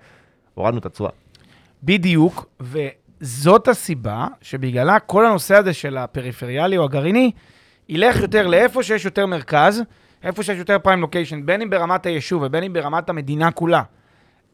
[0.53, 1.09] הורדנו את התשואה.
[1.83, 2.45] בדיוק,
[3.25, 7.31] וזאת הסיבה שבגללה כל הנושא הזה של הפריפריאלי או הגרעיני,
[7.89, 9.83] ילך יותר לאיפה שיש יותר מרכז,
[10.23, 13.81] איפה שיש יותר פריים לוקיישן, בין אם ברמת היישוב ובין אם ברמת המדינה כולה.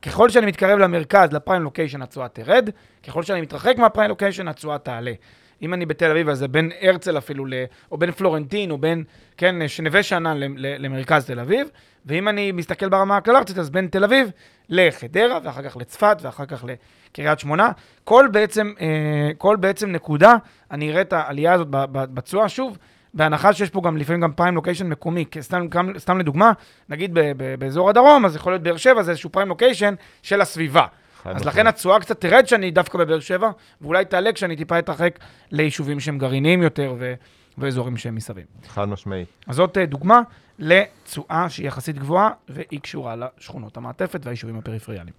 [0.01, 2.69] ככל שאני מתקרב למרכז, לפריים לוקיישן, התשואה תרד,
[3.07, 5.13] ככל שאני מתרחק מהפריים לוקיישן, התשואה תעלה.
[5.61, 7.53] אם אני בתל אביב, אז זה בין הרצל אפילו, ל...
[7.91, 9.03] או בין פלורנטין, או בין,
[9.37, 11.67] כן, שנווה שאנן למרכז תל אביב,
[12.05, 14.31] ואם אני מסתכל ברמה הכלל ארצית, אז בין תל אביב
[14.69, 16.65] לחדרה, ואחר כך לצפת, ואחר כך
[17.09, 17.71] לקריית שמונה.
[18.03, 20.35] כל בעצם, אה, כל בעצם נקודה,
[20.71, 22.77] אני אראה את העלייה הזאת בתשואה, שוב,
[23.13, 26.51] בהנחה שיש פה גם לפעמים גם פריים לוקיישן מקומי, סתם, סתם לדוגמה,
[26.89, 27.17] נגיד
[27.59, 29.93] באזור הדרום, אז יכול להיות באר שבע, זה איזשהו פריים לוקיישן
[30.23, 30.85] של הסביבה.
[31.25, 31.45] אז.
[31.45, 33.49] לכן התשואה קצת תרד כשאני דווקא בבאר שבע,
[33.81, 35.19] ואולי תעלה כשאני טיפה אתרחק
[35.51, 37.13] ליישובים שהם גרעיניים יותר ו-
[37.57, 38.45] ואזורים שהם מסביב.
[38.67, 39.27] חד משמעית.
[39.47, 40.21] אז זאת אה, דוגמה
[40.59, 45.13] לתשואה שהיא יחסית גבוהה, והיא קשורה לשכונות המעטפת והיישובים הפריפריאליים.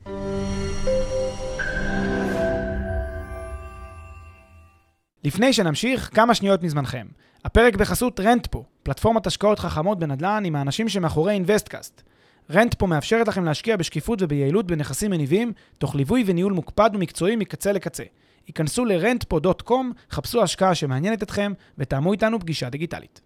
[5.24, 7.06] לפני שנמשיך, כמה שניות מזמנכם.
[7.44, 12.02] הפרק בחסות רנטפו, פלטפורמת השקעות חכמות בנדל"ן עם האנשים שמאחורי אינוויסטקאסט.
[12.50, 18.04] רנטפו מאפשרת לכם להשקיע בשקיפות וביעילות בנכסים מניבים, תוך ליווי וניהול מוקפד ומקצועי מקצה לקצה.
[18.46, 19.72] היכנסו ל-rentpo.com,
[20.10, 23.20] חפשו השקעה שמעניינת אתכם, ותאמו איתנו פגישה דיגיטלית.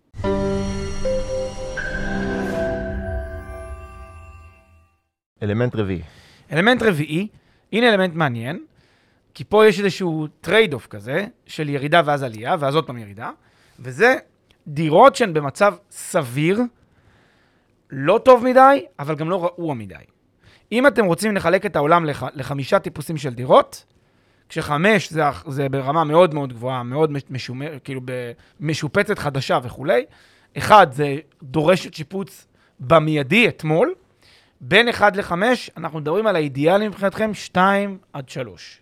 [5.42, 6.02] אלמנט רביעי.
[6.52, 7.28] אלמנט רביעי,
[7.72, 8.64] הנה אלמנט מעניין,
[9.34, 13.30] כי פה יש איזשהו trade off כזה, של ירידה ואז עלייה, ואז עוד פעם ירידה,
[13.80, 14.16] וזה
[14.68, 16.60] דירות שהן במצב סביר,
[17.90, 19.94] לא טוב מדי, אבל גם לא רעוע מדי.
[20.72, 23.84] אם אתם רוצים לחלק את העולם לח, לחמישה טיפוסים של דירות,
[24.48, 28.00] כשחמש זה, זה ברמה מאוד מאוד גבוהה, מאוד מש- משומר, כאילו
[28.60, 30.04] משופצת חדשה וכולי,
[30.58, 32.46] אחד זה דורשת שיפוץ
[32.80, 33.94] במיידי אתמול,
[34.60, 35.32] בין 1 ל-5,
[35.76, 38.80] אנחנו מדברים על האידיאלי מבחינתכם 2 עד 3.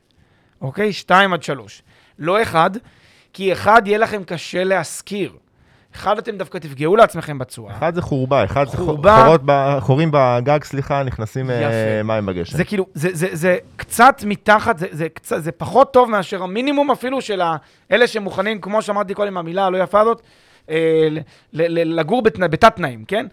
[0.60, 0.92] אוקיי?
[0.92, 1.82] 2 עד 3.
[2.18, 2.70] לא 1,
[3.32, 5.32] כי 1 יהיה לכם קשה להשכיר.
[5.94, 7.76] אחד, אתם דווקא תפגעו לעצמכם בתשואה.
[7.76, 9.22] אחד זה חורבה, אחד זה חורבה.
[9.24, 12.02] חורות ב- חורים בגג, סליחה, נכנסים אה, יפה.
[12.02, 12.56] מים בגשם.
[12.56, 16.90] זה כאילו, זה, זה, זה קצת מתחת, זה, זה, קצת, זה פחות טוב מאשר המינימום
[16.90, 17.42] אפילו של
[17.92, 20.22] אלה שמוכנים, כמו שאמרתי קודם, המילה הלא יפה הזאת,
[20.70, 21.08] אה,
[21.52, 23.26] לגור בתנא- בתת-תנאים, כן?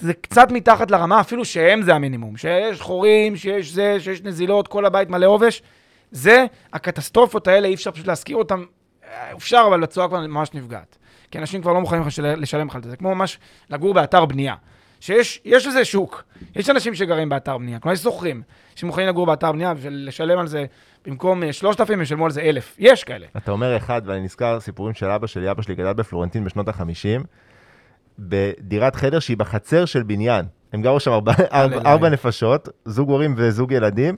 [0.00, 2.36] זה קצת מתחת לרמה, אפילו שהם זה המינימום.
[2.36, 5.62] שיש חורים, שיש זה, שיש נזילות, כל הבית מלא עובש.
[6.10, 8.60] זה, הקטסטרופות האלה, אי אפשר פשוט להזכיר אותן.
[9.04, 10.97] אה, אפשר, אבל התשואה כבר ממש נפגעת.
[11.30, 12.02] כי אנשים כבר לא מוכנים
[12.36, 12.90] לשלם- לך על זה.
[12.90, 13.38] זה כמו ממש
[13.70, 14.54] לגור באתר בנייה.
[15.00, 16.24] שיש יש לזה שוק.
[16.56, 17.78] יש אנשים שגרים באתר בנייה.
[17.78, 18.42] כלומר, יש שוכרים
[18.74, 20.64] שמוכנים לגור באתר בנייה ולשלם על זה,
[21.06, 22.76] במקום אה, 3,000, ישלמו על זה 1,000.
[22.78, 23.26] יש כאלה.
[23.36, 27.24] אתה אומר אחד, ואני נזכר סיפורים של אבא שלי, אבא שלי גדל בפלורנטין בשנות ה-50,
[28.18, 30.46] בדירת חדר שהיא בחצר של בניין.
[30.72, 31.32] הם גרו שם ארבע,
[31.86, 34.16] ארבע, נפשות, זוג הורים וזוג ילדים,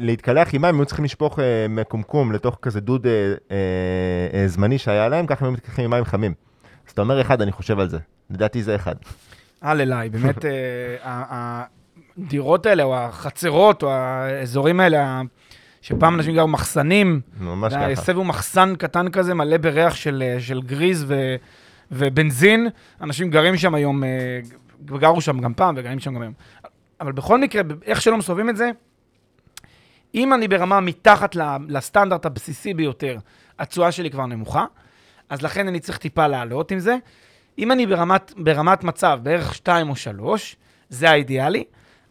[0.00, 3.12] ולהתקלח עם מים, הם היו צריכים לשפוך אה, מקומקום לתוך כזה דוד אה,
[3.50, 3.56] אה,
[4.40, 6.34] אה, זמני שהיה להם, ככה הם היו מתקלחים עם מים חמים.
[6.86, 7.98] אז אתה אומר אחד, אני חושב על זה.
[8.30, 8.94] לדעתי זה אחד.
[9.62, 11.64] הל אליי, באמת, אה,
[12.18, 15.22] הדירות האלה, או החצרות, או האזורים האלה,
[15.82, 17.88] שפעם אנשים גרו מחסנים, ממש ככה.
[17.88, 21.36] הסבו מחסן קטן כזה, מלא בריח של, אה, של גריז ו,
[21.92, 22.68] ובנזין.
[23.00, 24.40] אנשים גרים שם היום, אה,
[24.84, 26.32] גרו שם גם פעם וגרים שם גם היום.
[27.00, 28.70] אבל בכל מקרה, איך שלא מסובבים את זה,
[30.14, 31.36] אם אני ברמה מתחת
[31.68, 33.18] לסטנדרט הבסיסי ביותר,
[33.58, 34.64] התשואה שלי כבר נמוכה,
[35.28, 36.96] אז לכן אני צריך טיפה לעלות עם זה.
[37.58, 40.56] אם אני ברמת, ברמת מצב, בערך 2 או 3,
[40.88, 41.64] זה האידיאלי,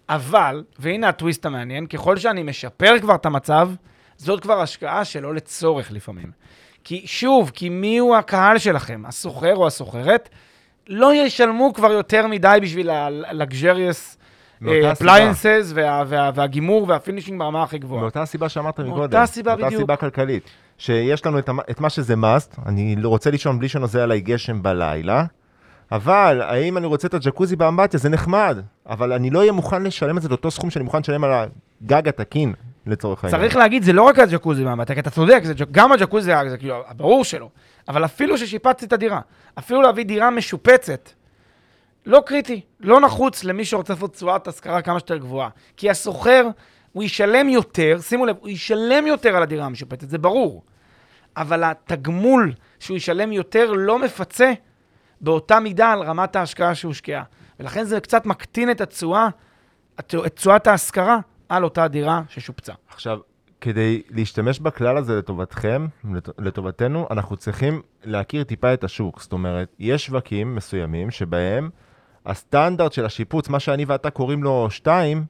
[0.09, 3.69] אבל, והנה הטוויסט המעניין, ככל שאני משפר כבר את המצב,
[4.17, 6.31] זאת כבר השקעה שלא לצורך לפעמים.
[6.83, 10.29] כי שוב, כי מי הוא הקהל שלכם, הסוחר או הסוחרת,
[10.87, 14.17] לא ישלמו כבר יותר מדי בשביל ה-luxurious
[14.61, 15.13] מאותה סיבה.
[15.73, 18.01] וה, וה, והגימור וה finishing ברמה הכי גבוהה.
[18.01, 19.25] מאותה סיבה שאמרת מאותה מקודם.
[19.25, 19.81] סיבה מאותה בדיוק.
[19.81, 20.43] סיבה כלכלית.
[20.77, 25.25] שיש לנו את, מה שזה must, אני לא רוצה לישון בלי שנוזל עליי גשם בלילה,
[25.91, 27.99] אבל האם אני רוצה את הג'קוזי באמבטיה?
[27.99, 31.23] זה נחמד, אבל אני לא אהיה מוכן לשלם את זה לאותו סכום שאני מוכן לשלם
[31.23, 31.31] על
[31.83, 32.53] הגג התקין,
[32.87, 33.41] לצורך העניין.
[33.41, 36.75] צריך להגיד, זה לא רק הג'קוזי מהמטה, כי אתה צודק, זה, גם הג'קוזי זה כאילו,
[36.97, 37.49] ברור שלא.
[37.87, 39.19] אבל אפילו ששיפצתי את הדירה,
[39.59, 41.09] אפילו להביא דירה משופצת,
[42.05, 45.49] לא קריטי, לא נחוץ למי שרוצה לעשות תשואת השכרה כמה שיותר גבוהה.
[45.77, 46.47] כי השוכר,
[46.93, 50.63] הוא ישלם יותר, שימו לב, הוא ישלם יותר על הדירה המשופצת, זה ברור.
[51.37, 54.53] אבל התגמול שהוא ישלם יותר לא מפצה
[55.21, 57.23] באותה מידה על רמת ההשקעה שהושקעה.
[57.59, 59.27] ולכן זה קצת מקטין את התשואה,
[59.99, 62.73] את את תשואת ההשכרה על אותה דירה ששופצה.
[62.89, 63.19] עכשיו,
[63.61, 69.21] כדי להשתמש בכלל הזה לטובתכם, לט- לטובתנו, אנחנו צריכים להכיר טיפה את השוק.
[69.21, 71.69] זאת אומרת, יש שווקים מסוימים שבהם
[72.25, 75.25] הסטנדרט של השיפוץ, מה שאני ואתה קוראים לו 2,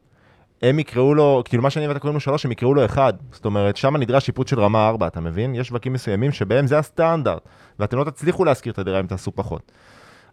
[0.62, 3.16] הם יקראו לו, כאילו מה שאני ואתה קוראים לו 3, הם יקראו לו 1.
[3.32, 5.56] זאת אומרת, שם נדרש שיפוץ של רמה 4, אתה מבין?
[5.56, 7.42] יש שווקים מסוימים שבהם זה הסטנדרט,
[7.80, 9.72] ואתם לא תצליחו להשכיר את הדירה אם תעשו פחות.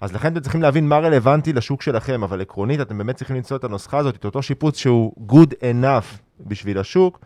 [0.01, 3.57] אז לכן אתם צריכים להבין מה רלוונטי לשוק שלכם, אבל עקרונית אתם באמת צריכים למצוא
[3.57, 7.21] את הנוסחה הזאת, את אותו שיפוץ שהוא good enough בשביל השוק,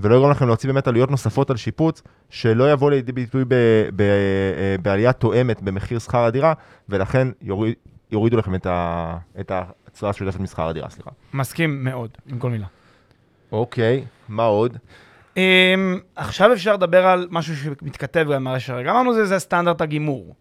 [0.00, 5.12] ולא יגרום לכם להוציא באמת עלויות נוספות על שיפוץ, שלא יבוא לידי ביטוי אה, בעלייה
[5.12, 6.52] תואמת במחיר שכר הדירה,
[6.88, 7.74] ולכן יוריד,
[8.12, 11.10] יורידו לכם את, ה, את התשואה השוטפת משכר הדירה, סליחה.
[11.32, 12.66] מסכים מאוד עם כל מילה.
[13.52, 14.76] אוקיי, מה עוד?
[15.34, 15.38] Um,
[16.16, 18.90] עכשיו אפשר לדבר על משהו שמתכתב גם מהרשת הרגע.
[18.90, 20.34] אמרנו זה, זה סטנדרט הגימור.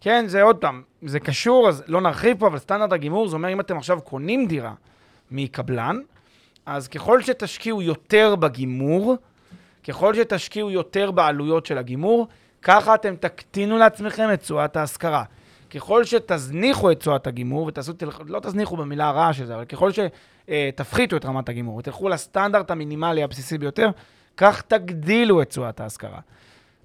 [0.00, 3.52] כן, זה עוד פעם, זה קשור, אז לא נרחיב פה, אבל סטנדרט הגימור, זה אומר
[3.52, 4.74] אם אתם עכשיו קונים דירה
[5.30, 6.00] מקבלן,
[6.66, 9.16] אז ככל שתשקיעו יותר בגימור,
[9.88, 12.28] ככל שתשקיעו יותר בעלויות של הגימור,
[12.62, 15.24] ככה אתם תקטינו לעצמכם את תשואת ההשכרה.
[15.70, 17.92] ככל שתזניחו את תשואת הגימור, ותעשו,
[18.26, 23.22] לא תזניחו במילה הרעה של זה, אבל ככל שתפחיתו את רמת הגימור, ותלכו לסטנדרט המינימלי
[23.22, 23.90] הבסיסי ביותר,
[24.36, 26.20] כך תגדילו את תשואת ההשכרה.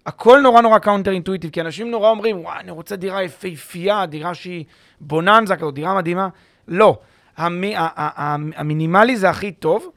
[0.05, 4.33] הכל נורא נורא counter intuitive, כי אנשים נורא אומרים, וואי, אני רוצה דירה יפהפייה, דירה
[4.33, 4.65] שהיא
[5.01, 6.29] בוננזה כזאת, דירה מדהימה.
[6.67, 6.97] לא.
[7.37, 9.91] המי, ה, ה, ה, המינימלי זה הכי טוב.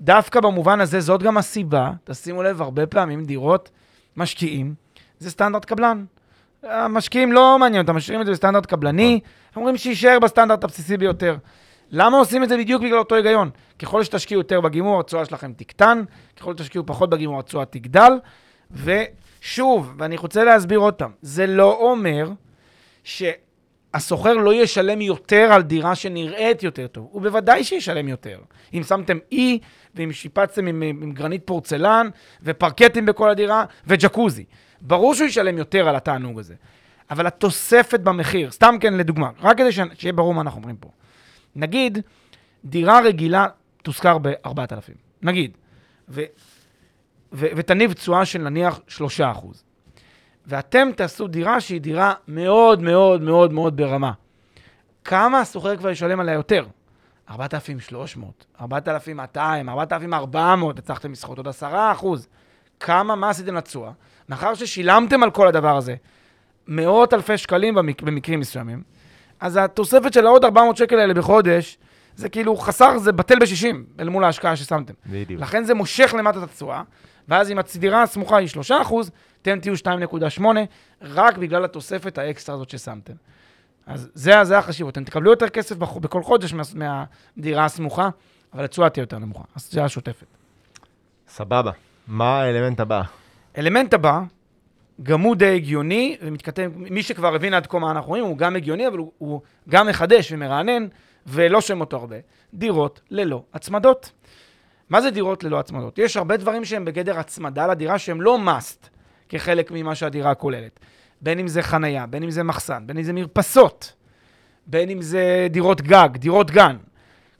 [0.00, 3.70] דווקא במובן הזה, זאת גם הסיבה, תשימו לב, הרבה פעמים דירות
[4.16, 4.74] משקיעים,
[5.18, 6.04] זה סטנדרט קבלן.
[6.62, 9.20] המשקיעים לא מעניין אותם, משאירים את זה בסטנדרט קבלני,
[9.56, 11.36] אומרים שיישאר בסטנדרט הבסיסי ביותר.
[11.90, 13.50] למה עושים את זה בדיוק בגלל אותו היגיון?
[13.78, 16.02] ככל שתשקיעו יותר בגימור, התשואה שלכם תקטן,
[16.36, 18.12] ככל שתשקיעו פחות בגימור, התשואה תגדל,
[18.70, 22.30] ושוב, ואני רוצה להסביר עוד פעם, זה לא אומר
[23.04, 28.38] שהסוחר לא ישלם יותר על דירה שנראית יותר טוב, הוא בוודאי שישלם יותר.
[28.74, 29.58] אם שמתם אי,
[29.94, 32.08] ואם שיפצתם עם, עם גרנית פורצלן,
[32.42, 34.44] ופרקטים בכל הדירה, וג'קוזי.
[34.80, 36.54] ברור שהוא ישלם יותר על התענוג הזה.
[37.10, 40.90] אבל התוספת במחיר, סתם כן לדוגמה, רק כדי שיהיה ברור מה אנחנו אומרים פה.
[41.56, 41.98] נגיד,
[42.64, 43.46] דירה רגילה
[43.82, 45.56] תושכר ב-4,000, נגיד,
[46.08, 46.22] ו,
[47.32, 48.80] ו, ותניב תשואה של נניח
[49.18, 49.22] 3%.
[50.46, 54.12] ואתם תעשו דירה שהיא דירה מאוד מאוד מאוד מאוד ברמה.
[55.04, 56.66] כמה השוכר כבר ישלם עליה יותר?
[57.30, 62.28] 4,300, 4,200, 4,400, הצלחתם לסחוט עוד 10 אחוז.
[62.80, 63.90] כמה, מה עשיתם לתשואה?
[64.30, 65.94] מאחר ששילמתם על כל הדבר הזה
[66.68, 68.02] מאות אלפי שקלים במק...
[68.02, 68.82] במקרים מסוימים,
[69.40, 71.78] אז התוספת של העוד 400 שקל האלה בחודש,
[72.16, 74.94] זה כאילו חסר, זה בטל ב-60 אל מול ההשקעה ששמתם.
[75.06, 75.40] בדיוק.
[75.40, 76.82] לכן זה מושך למטה את התשואה,
[77.28, 78.72] ואז אם הדירה הסמוכה היא 3%,
[79.42, 80.42] אתם תהיו 2.8,
[81.02, 83.12] רק בגלל התוספת האקסטרה הזאת ששמתם.
[83.86, 84.92] אז זה, זה החשיבות.
[84.92, 88.08] אתם תקבלו יותר כסף בכל חודש מה, מהדירה הסמוכה,
[88.54, 89.44] אבל התשואה תהיה יותר נמוכה.
[89.56, 90.26] אז זה השוטפת.
[91.28, 91.70] סבבה.
[92.08, 93.02] מה האלמנט הבא?
[93.58, 94.20] אלמנט הבא,
[95.02, 98.56] גם הוא די הגיוני, ומתכתב, מי שכבר הבין עד כה מה אנחנו רואים, הוא גם
[98.56, 100.86] הגיוני, אבל הוא, הוא גם מחדש ומרענן,
[101.26, 102.16] ולא שומעים אותו הרבה.
[102.54, 104.12] דירות ללא הצמדות.
[104.90, 105.98] מה זה דירות ללא הצמדות?
[105.98, 108.88] יש הרבה דברים שהם בגדר הצמדה לדירה שהם לא must
[109.28, 110.80] כחלק ממה שהדירה כוללת.
[111.20, 113.92] בין אם זה חנייה, בין אם זה מחסן, בין אם זה מרפסות,
[114.66, 116.76] בין אם זה דירות גג, דירות גן.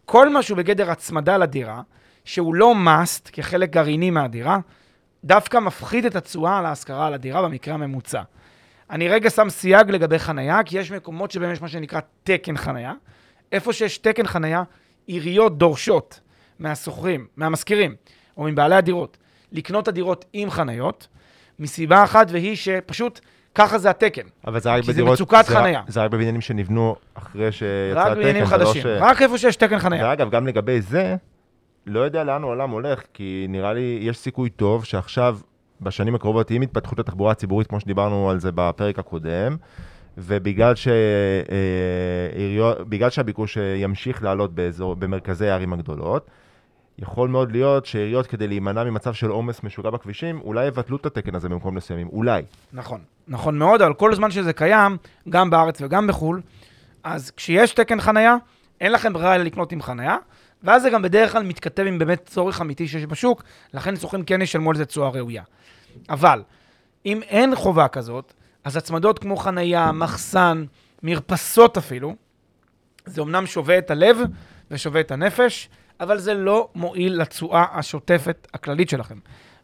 [0.04, 1.82] כל מה שהוא בגדר הצמדה לדירה,
[2.24, 4.58] שהוא לא must כחלק גרעיני מהדירה,
[5.24, 8.22] דווקא מפחית את התשואה על ההשכרה על הדירה במקרה הממוצע.
[8.90, 12.92] אני רגע שם סייג לגבי חנייה, כי יש מקומות שבהם יש מה שנקרא תקן חנייה.
[13.52, 14.62] איפה שיש תקן חנייה,
[15.06, 16.20] עיריות דורשות
[16.58, 17.94] מהשוכרים, מהמשכירים,
[18.36, 19.16] או מבעלי הדירות,
[19.52, 21.08] לקנות את הדירות עם חניות,
[21.58, 23.20] מסיבה אחת, והיא שפשוט
[23.54, 24.22] ככה זה התקן.
[24.46, 25.12] אבל זה רק כי זה בדירות...
[25.12, 25.82] מצוקת זה- חנייה.
[25.88, 27.66] זה רק בבניינים שנבנו אחרי שיצא
[28.00, 28.14] רק התקן.
[28.14, 30.04] בבניינים זה לא חדשים, ש- רק איפה שיש תקן חנייה.
[30.08, 31.16] ואגב, גם לגבי זה,
[31.86, 35.38] לא יודע לאן העולם הולך, כי נראה לי יש סיכוי טוב שעכשיו,
[35.80, 39.56] בשנים הקרובות, עם התפתחות התחבורה הציבורית, כמו שדיברנו על זה בפרק הקודם,
[40.18, 40.88] ובגלל ש...
[40.88, 46.26] אה, בגלל שהביקוש אה, ימשיך לעלות באזור, במרכזי הערים הגדולות,
[46.98, 51.34] יכול מאוד להיות שעיריות, כדי להימנע ממצב של עומס משוגע בכבישים, אולי יבטלו את התקן
[51.34, 52.08] הזה במקום מסוימים.
[52.08, 52.42] אולי.
[52.72, 54.96] נכון, נכון מאוד, אבל כל זמן שזה קיים,
[55.28, 56.40] גם בארץ וגם בחו"ל,
[57.04, 58.36] אז כשיש תקן חנייה,
[58.80, 60.16] אין לכם ברירה לקנות עם חנייה,
[60.62, 63.42] ואז זה גם בדרך כלל מתכתב עם באמת צורך אמיתי שיש בשוק,
[63.74, 65.42] לכן שוכרים כן ישלמו על זה תשואה ראויה.
[66.08, 66.42] אבל,
[67.06, 70.64] אם אין חובה כזאת, אז הצמדות כמו חנייה, מחסן,
[71.02, 72.14] מרפסות אפילו,
[73.06, 74.18] זה אמנם שובה את הלב
[74.70, 75.68] ושובה את הנפש,
[76.00, 79.18] אבל זה לא מועיל לתשואה השוטפת הכללית שלכם.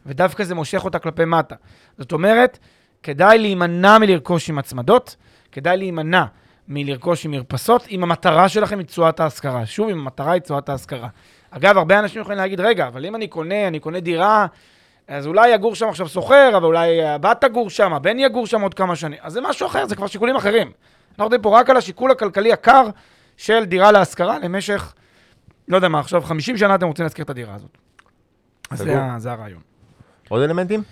[0.05, 1.55] ודווקא זה מושך אותה כלפי מטה.
[1.97, 2.59] זאת אומרת,
[3.03, 5.15] כדאי להימנע מלרכוש עם הצמדות,
[5.51, 6.25] כדאי להימנע
[6.67, 9.65] מלרכוש עם מרפסות, אם המטרה שלכם היא תשואת ההשכרה.
[9.65, 11.07] שוב, אם המטרה היא תשואת ההשכרה.
[11.51, 14.45] אגב, הרבה אנשים יכולים להגיד, רגע, אבל אם אני קונה, אני קונה דירה,
[15.07, 18.73] אז אולי יגור שם עכשיו סוחר, אבל אולי הבת תגור שם, הבן יגור שם עוד
[18.73, 19.19] כמה שנים.
[19.21, 20.71] אז זה משהו אחר, זה כבר שיקולים אחרים.
[21.11, 22.83] אנחנו מדברים פה רק על השיקול הכלכלי הקר
[23.37, 24.93] של דירה להשכרה למשך,
[25.67, 27.77] לא יודע מה, עכשיו 50 שנה אתם רוצים להשכיר את הדירה הזאת.
[28.69, 29.61] אז זה, זה הרעיון.
[30.29, 30.83] עוד אלמנטים?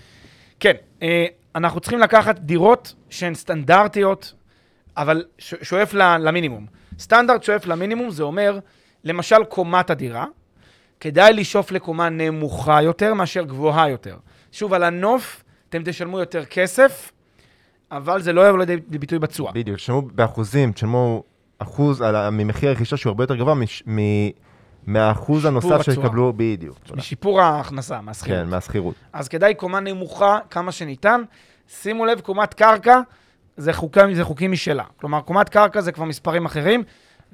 [0.60, 4.34] כן, אה, אנחנו צריכים לקחת דירות שהן סטנדרטיות,
[4.98, 6.66] אבל ש- שואף למינימום.
[7.00, 8.60] סטנדרט שואף למינימום, זה אומר,
[9.04, 10.26] למשל קומת הדירה,
[11.00, 14.18] כדאי לשאוף לקומה נמוכה יותר מאשר גבוהה יותר.
[14.52, 17.12] שוב, על הנוף אתם תשלמו יותר כסף,
[17.92, 19.52] אבל זה לא יבוא לידי ביטוי בתשואה.
[19.52, 21.24] בדיוק, תשלמו באחוזים, תשלמו
[21.60, 24.00] אחוז על, ממחיר הרכישה שהוא הרבה יותר גבוה מש, מ,
[24.86, 25.82] מהאחוז הנוסף.
[25.82, 26.78] שיקבלו, בדיוק.
[26.96, 28.40] משיפור ההכנסה, מהשכירות.
[28.44, 28.96] כן, מהשכירות.
[29.14, 31.22] אז כדאי קומה נמוכה כמה שניתן.
[31.68, 33.00] שימו לב, קומת קרקע
[33.58, 34.84] זה חוקים, זה חוקים משלה.
[34.98, 36.84] כלומר, קומת קרקע זה כבר מספרים אחרים,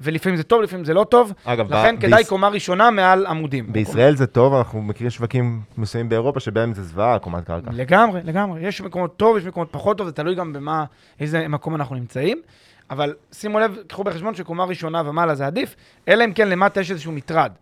[0.00, 1.32] ולפעמים זה טוב, לפעמים זה לא טוב.
[1.44, 3.72] אגב, לכן ב- כדאי ביש- קומה ראשונה מעל עמודים.
[3.72, 7.70] בישראל זה טוב, אנחנו מכירים שווקים מסוימים באירופה שבהם זה זוועה, קומת קרקע.
[7.74, 8.66] לגמרי, לגמרי.
[8.66, 10.84] יש מקומות טוב, יש מקומות פחות טוב, זה תלוי גם במה,
[11.20, 12.42] איזה מקום אנחנו נמצאים.
[12.90, 15.74] אבל שימו לב, קחו בחשבון שקומה ראשונה ומעלה זה עדיף,
[16.08, 17.52] אלא אם כן למטה יש איזשהו מטרד.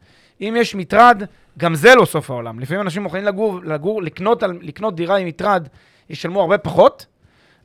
[0.41, 1.23] אם יש מטרד,
[1.59, 2.61] גם זה לא סוף העולם.
[2.61, 5.69] לפעמים אנשים מוכנים לגור, לגור לקנות, על, לקנות דירה עם מטרד,
[6.11, 7.07] ישלמו הרבה פחות,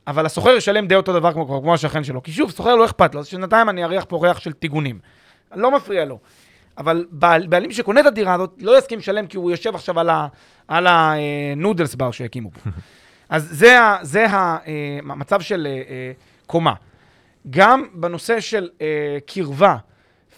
[0.06, 2.22] אבל הסוחר ישלם די אותו דבר כמו, כמו השכן שלו.
[2.22, 4.98] כי שוב, סוחר לא אכפת לו, אז שנתיים אני אריח פה ריח של טיגונים.
[5.54, 6.18] לא מפריע לו.
[6.78, 10.10] אבל בעל, בעלים שקונה את הדירה הזאת לא יסכים לשלם כי הוא יושב עכשיו על,
[10.10, 10.26] ה,
[10.68, 12.70] על ה noodles bar שהקימו פה.
[13.28, 16.12] אז זה, ה, זה ה, אה, המצב של אה, אה,
[16.46, 16.74] קומה.
[17.50, 19.76] גם בנושא של אה, קרבה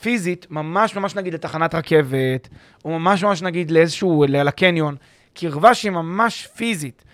[0.01, 2.49] פיזית, ממש ממש נגיד לתחנת רכבת,
[2.85, 4.97] או ממש ממש נגיד לאיזשהו, לקניון,
[5.35, 7.05] קרבה שהיא ממש פיזית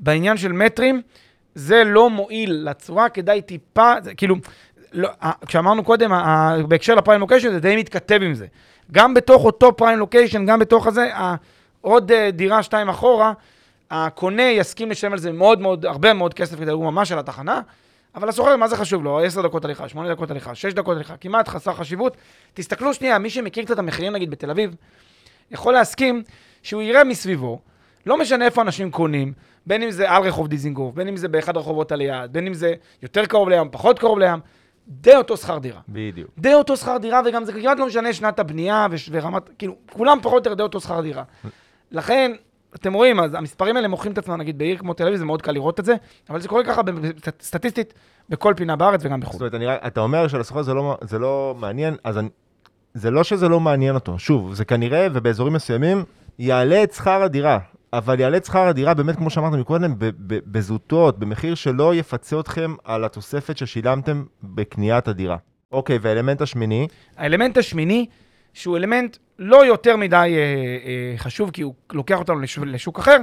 [0.00, 1.02] בעניין של מטרים,
[1.54, 4.36] זה לא מועיל לצורה, כדאי טיפה, זה, כאילו,
[4.92, 5.08] לא,
[5.46, 6.12] כשאמרנו קודם,
[6.68, 8.46] בהקשר לפריים לוקיישן, זה די מתכתב עם זה.
[8.92, 11.10] גם בתוך אותו פריים לוקיישן, גם בתוך הזה,
[11.80, 13.32] עוד אה, דירה שתיים אחורה,
[13.90, 17.60] הקונה יסכים לשלם על זה מאוד מאוד, הרבה מאוד כסף כדי לגור ממש על התחנה,
[18.14, 19.20] אבל הסוחר, מה זה חשוב לו?
[19.20, 22.16] 10 דקות הליכה, 8 דקות הליכה, 6 דקות הליכה, כמעט חסר חשיבות.
[22.54, 24.74] תסתכלו שנייה, מי שמכיר קצת את המחירים נגיד בתל אביב,
[25.50, 26.22] יכול להסכים
[26.62, 27.60] שהוא יראה מסביבו,
[28.06, 29.32] לא משנה איפה אנשים קונים,
[29.66, 32.54] בין אם זה על רחוב דיזינגוף, בין אם זה באחד הרחובות על היעד, בין אם
[32.54, 34.40] זה יותר קרוב לים, פחות קרוב לים,
[34.88, 35.80] די אותו שכר דירה.
[35.88, 36.30] בדיוק.
[36.38, 40.18] די אותו שכר דירה, וגם זה כמעט לא משנה שנת הבנייה וש- ורמת, כאילו, כולם
[40.22, 41.22] פחות או יותר די אותו שכר דירה.
[41.90, 42.32] לכן,
[42.74, 45.42] אתם רואים, אז המספרים האלה מוכרים את עצמם, נגיד בעיר כמו תל אביב, זה מאוד
[45.42, 45.94] קל לראות את זה,
[46.30, 46.82] אבל זה קורה ככה
[47.42, 47.94] סטטיסטית
[48.28, 49.38] בכל פינה בארץ וגם בחו"ל.
[49.40, 52.28] זאת אומרת, אתה אומר שלסוחר זה לא, זה לא מעניין, אז אני,
[52.94, 54.18] זה לא שזה לא מעניין אותו.
[54.18, 56.04] שוב, זה כנראה, ובאזורים מסוימים,
[56.38, 57.58] יעלה את שכר הדירה.
[57.92, 59.94] אבל יעלה את שכר הדירה, באמת, כמו שאמרת מקודם,
[60.26, 65.36] בזוטות, במחיר שלא יפצה אתכם על התוספת ששילמתם בקניית הדירה.
[65.72, 68.06] אוקיי, והאלמנט השמיני, האלמנט השמיני,
[68.54, 73.16] שהוא אלמנט לא יותר מדי אה, אה, חשוב, כי הוא לוקח אותנו לש, לשוק אחר,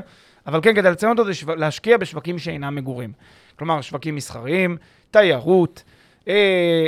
[0.47, 3.13] אבל כן, כדי לציין אותו, זה שו, להשקיע בשווקים שאינם מגורים.
[3.55, 4.77] כלומר, שווקים מסחריים,
[5.11, 5.83] תיירות,
[6.27, 6.33] אה,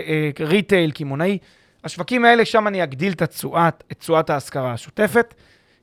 [0.08, 1.38] אה, retail, קמעונאי.
[1.84, 3.24] השווקים האלה, שם אני אגדיל את
[4.00, 5.34] תשואת ההשכרה השוטפת,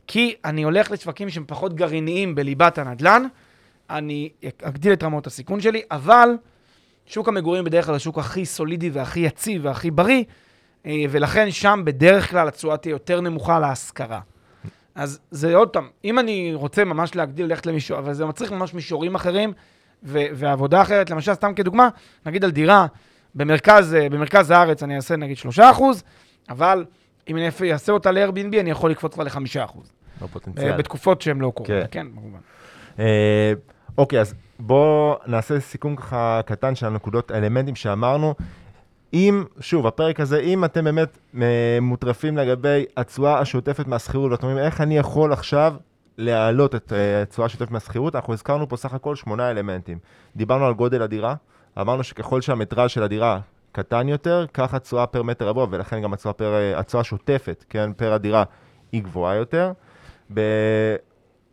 [0.09, 3.23] כי אני הולך לשווקים שהם פחות גרעיניים בליבת הנדל"ן,
[3.91, 4.29] אני
[4.63, 6.29] אגדיל את רמות הסיכון שלי, אבל
[7.07, 10.25] שוק המגורים בדרך כלל השוק הכי סולידי והכי יציב והכי בריא,
[10.87, 14.21] אה, ולכן שם בדרך כלל התשואה תהיה יותר נמוכה להשכרה.
[14.95, 18.75] אז זה עוד פעם, אם אני רוצה ממש להגדיל, ללכת למישור, אבל זה מצריך ממש
[18.75, 19.53] מישורים אחרים
[20.03, 21.11] ו- ועבודה אחרת.
[21.11, 21.89] למשל, סתם כדוגמה,
[22.27, 22.87] נגיד על דירה,
[23.35, 26.03] במרכז, אה, במרכז הארץ אני אעשה נגיד 3%,
[26.49, 26.85] אבל
[27.29, 29.98] אם אני אעשה אותה ל-Airbnb, אני יכול לקפוץ לה ל-5%.
[30.23, 30.77] בפוטנציאל.
[30.77, 31.85] בתקופות שהן לא קורות, כן.
[31.91, 32.39] כן, כמובן.
[32.99, 33.53] אה,
[33.99, 38.35] אוקיי, אז בואו נעשה סיכום ככה קטן של הנקודות, האלמנטים שאמרנו.
[39.13, 44.65] אם, שוב, הפרק הזה, אם אתם באמת אה, מוטרפים לגבי התשואה השוטפת מהשכירות, ואתם אומרים,
[44.65, 45.75] איך אני יכול עכשיו
[46.19, 49.99] להעלות את אה, התשואה השוטפת מהשכירות, אנחנו הזכרנו פה סך הכל שמונה אלמנטים.
[50.37, 51.35] דיברנו על גודל הדירה,
[51.81, 53.41] אמרנו שככל שהמטראז' של הדירה
[53.73, 58.45] קטן יותר, כך התשואה פר מטר רבוע, ולכן גם אה, התשואה השוטפת, כן, פר הדירה,
[58.93, 59.73] היא גבוהה יותר.
[60.35, 60.41] ב...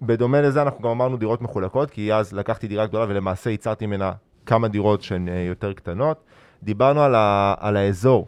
[0.01, 4.11] בדומה לזה אנחנו גם אמרנו דירות מחולקות, כי אז לקחתי דירה גדולה ולמעשה ייצרתי ממנה
[4.45, 6.23] כמה דירות שהן אה, יותר קטנות.
[6.63, 8.27] דיברנו על, ה, על האזור,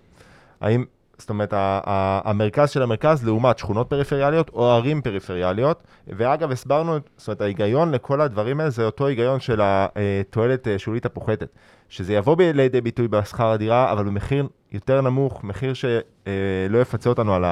[0.62, 0.86] האם,
[1.17, 6.97] זאת אומרת, ה, ה, המרכז של המרכז לעומת שכונות פריפריאליות או ערים פריפריאליות, ואגב, הסברנו,
[7.17, 11.49] זאת אומרת, ההיגיון לכל הדברים האלה זה אותו היגיון של התועלת אה, שולית הפוחתת,
[11.89, 17.33] שזה יבוא ב- לידי ביטוי בשכר הדירה, אבל במחיר יותר נמוך, מחיר שלא יפצה אותנו
[17.33, 17.45] על,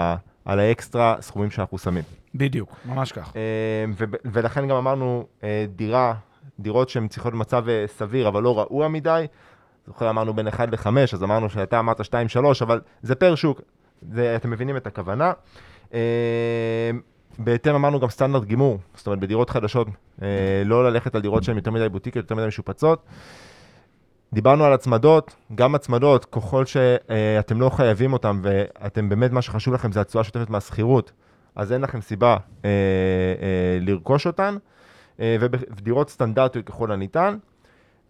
[0.46, 2.04] על האקסטרה סכומים שאנחנו שמים.
[2.36, 3.34] בדיוק, ממש כך.
[3.36, 6.14] אה, ולכן גם אמרנו אה, דירה,
[6.60, 9.26] דירות שהן צריכות במצב אה, סביר, אבל לא רעוע מדי.
[9.88, 12.04] זוכר, אמרנו בין 1 ל-5, אז אמרנו שאתה אמרת 2-3,
[12.62, 13.62] אבל זה פר שוק,
[14.12, 15.34] זה, אתם מבינים את הכוונה.
[17.40, 19.88] בהתאם אמרנו גם סטנדרט גימור, זאת אומרת בדירות חדשות,
[20.66, 23.06] לא ללכת על דירות שהן יותר מדי בוטיקיות, יותר מדי משופצות.
[24.34, 29.92] דיברנו על הצמדות, גם הצמדות, ככל שאתם לא חייבים אותן ואתם באמת, מה שחשוב לכם
[29.92, 31.12] זה התשואה השוטפת מהשכירות,
[31.56, 34.58] אז אין לכם סיבה אה, אה, לרכוש אותן,
[35.20, 35.38] אה,
[35.78, 37.38] ודירות סטנדרטיות ככל הניתן.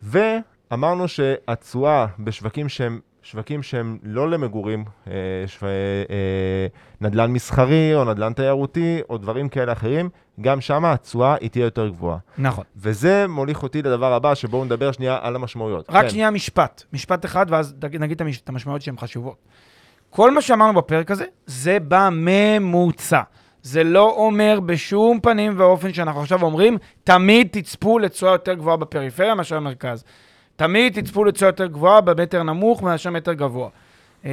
[0.04, 5.14] ואמרנו שהתשואה בשווקים שהם, שווקים שהם לא למגורים, אה,
[5.48, 6.68] שו, אה,
[7.02, 10.10] נדל"ן מסחרי או נדל"ן תיירותי או דברים כאלה אחרים,
[10.42, 12.18] גם שם התשואה היא תהיה יותר גבוהה.
[12.38, 12.64] נכון.
[12.78, 15.86] וזה מוליך אותי לדבר הבא, שבואו נדבר שנייה על המשמעויות.
[15.90, 16.10] רק כן.
[16.10, 19.36] שנייה משפט, משפט אחד, ואז נגיד- את המשמעויות שהן חשובות.
[20.10, 23.22] כל מה שאמרנו בפרק הזה, זה בממוצע.
[23.62, 29.36] זה לא אומר בשום פנים ואופן שאנחנו עכשיו אומרים, תמיד תצפו לתשואה יותר גבוהה בפריפריה
[29.36, 30.04] מאשר במרכז.
[30.56, 33.70] תמיד תצפו לתשואה יותר גבוהה במטר נמוך מאשר מטר גבוה.
[34.26, 34.32] אה,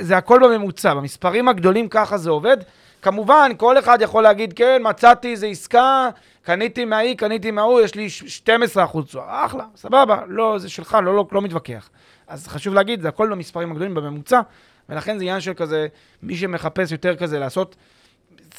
[0.00, 2.56] זה הכל בממוצע, במספרים הגדולים ככה זה עובד.
[3.02, 6.08] כמובן, כל אחד יכול להגיד, כן, מצאתי איזה עסקה,
[6.42, 9.44] קניתי מהאי, קניתי מההוא, יש לי ש- 12% תשואה.
[9.46, 11.88] אחלה, סבבה, לא, זה שלך, לא, לא, לא מתווכח.
[12.28, 14.40] אז חשוב להגיד, זה הכל במספרים הגדולים, בממוצע,
[14.88, 15.86] ולכן זה עניין של כזה,
[16.22, 17.76] מי שמחפש יותר כזה לעשות,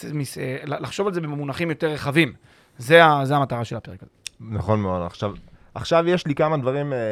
[0.04, 0.10] אה,
[0.66, 2.34] לחשוב על זה במונחים יותר רחבים.
[2.78, 4.12] זה, זה המטרה של הפרק הזה.
[4.40, 5.06] נכון מאוד.
[5.06, 5.32] עכשיו,
[5.78, 7.04] עכשיו יש לי כמה דברים אה, אה,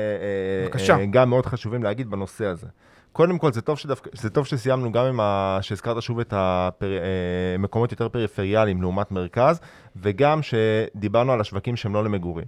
[0.66, 0.98] בבקשה.
[0.98, 2.68] אה, גם מאוד חשובים להגיד בנושא הזה.
[3.12, 5.58] קודם כל, זה טוב, שדווקא, זה טוב שסיימנו גם עם ה...
[5.62, 9.60] שהזכרת שוב את המקומות יותר פריפריאליים לעומת מרכז,
[9.96, 12.46] וגם שדיברנו על השווקים שהם לא למגורים.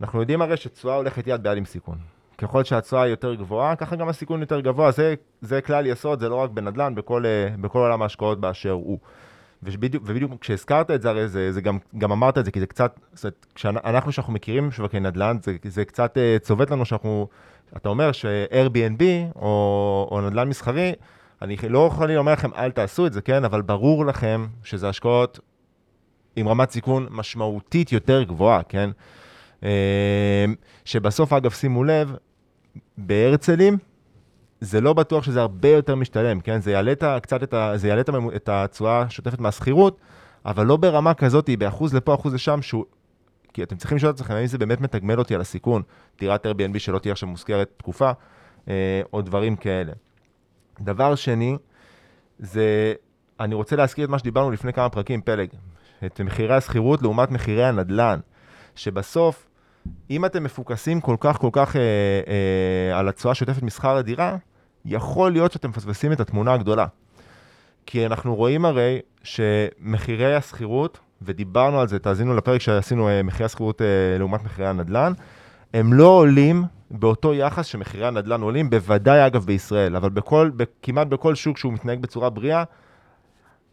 [0.00, 1.98] אנחנו יודעים הרי שתשואה הולכת יד ביד עם סיכון.
[2.38, 4.90] ככל שהתשואה יותר גבוהה, ככה גם הסיכון יותר גבוה.
[4.90, 8.98] זה, זה כלל יסוד, זה לא רק בנדל"ן, בכל, אה, בכל עולם ההשקעות באשר הוא.
[9.62, 13.00] ובדיוק, כשהזכרת את זה, הרי זה, זה גם, גם אמרת את זה, כי זה קצת,
[13.14, 17.28] זאת אומרת, כשאנחנו, שאנחנו מכירים שווקי נדל"ן, זה, זה קצת uh, צובט לנו שאנחנו,
[17.76, 19.02] אתה אומר ש-Airbnb
[19.36, 20.92] או, או נדל"ן מסחרי,
[21.42, 23.44] אני לא יכול לומר לכם, אל תעשו את זה, כן?
[23.44, 25.40] אבל ברור לכם שזה השקעות
[26.36, 28.90] עם רמת סיכון משמעותית יותר גבוהה, כן?
[29.64, 30.44] אה,
[30.84, 32.16] שבסוף, אגב, שימו לב,
[32.98, 33.78] בהרצלים,
[34.62, 36.60] זה לא בטוח שזה הרבה יותר משתלם, כן?
[36.60, 38.00] זה יעלה את קצת את, ה, זה יעלה
[38.36, 39.96] את, התשואה השוטפת מהשכירות,
[40.46, 42.84] אבל לא ברמה כזאת, באחוז לפה, אחוז לשם, שהוא...
[43.52, 45.82] כי אתם צריכים לשאול את עצמכם האם זה באמת מתגמל אותי על הסיכון,
[46.18, 48.10] דירת Airbnb שלא תהיה עכשיו מושכרת תקופה,
[48.68, 49.92] אה, או דברים כאלה.
[50.80, 51.56] דבר שני,
[52.38, 52.94] זה,
[53.40, 55.48] אני רוצה להזכיר את מה שדיברנו לפני כמה פרקים, פלג,
[56.06, 58.20] את מחירי השכירות לעומת מחירי הנדל"ן,
[58.74, 59.48] שבסוף,
[60.10, 64.36] אם אתם מפוקסים כל כך כל כך אה, אה, על התשואה שוטפת משכר הדירה,
[64.84, 66.86] יכול להיות שאתם מפספסים את התמונה הגדולה.
[67.86, 73.82] כי אנחנו רואים הרי שמחירי השכירות, ודיברנו על זה, תאזינו לפרק שעשינו אה, מחירי השכירות
[73.82, 73.86] אה,
[74.18, 75.12] לעומת מחירי הנדל"ן,
[75.74, 80.50] הם לא עולים באותו יחס שמחירי הנדל"ן עולים, בוודאי אגב בישראל, אבל בכל,
[80.82, 82.64] כמעט בכל שוק שהוא מתנהג בצורה בריאה,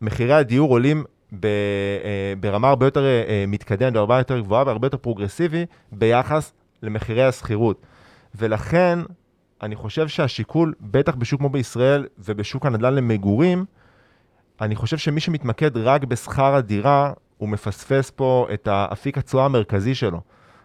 [0.01, 1.03] מחירי הדיור עולים
[1.39, 3.05] ב, אה, ברמה הרבה יותר
[3.47, 6.53] מתקדמת, ברמה יותר גבוהה והרבה יותר פרוגרסיבי ביחס
[6.83, 7.81] למחירי השכירות.
[8.35, 8.99] ולכן,
[9.63, 13.65] אני חושב שהשיקול, בטח בשוק כמו בישראל ובשוק הנדל"ן למגורים,
[14.61, 20.21] אני חושב שמי שמתמקד רק בשכר הדירה, הוא מפספס פה את האפיק התשואה המרכזי שלו.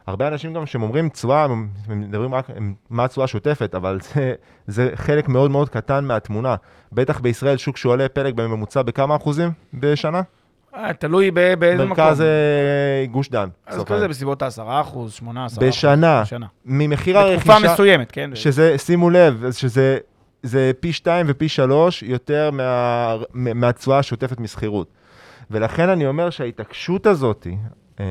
[0.06, 2.46] הרבה אנשים גם שהם אומרים תשואה, הם מדברים רק
[2.90, 4.34] מה התשואה השוטפת, אבל זה,
[4.66, 6.56] זה חלק מאוד מאוד קטן מהתמונה.
[6.92, 10.22] בטח בישראל שוק שעולה פלג בממוצע בכמה אחוזים בשנה?
[10.76, 12.04] אה, תלוי באיזה מקום.
[12.04, 13.48] מרכז אה, גוש דן.
[13.66, 16.22] אז כל זה בסביבות ה-10 אחוז, 8, 10 בשנה.
[16.64, 17.36] ממחיר הרכישה...
[17.36, 18.30] בתקופה מסוימת, כן.
[18.34, 19.98] שזה, שימו לב, שזה
[20.42, 24.88] זה פי 2 ופי 3 יותר מה, מהתשואה השוטפת משכירות.
[25.50, 27.46] ולכן אני אומר שההתעקשות הזאת,
[28.00, 28.04] אה,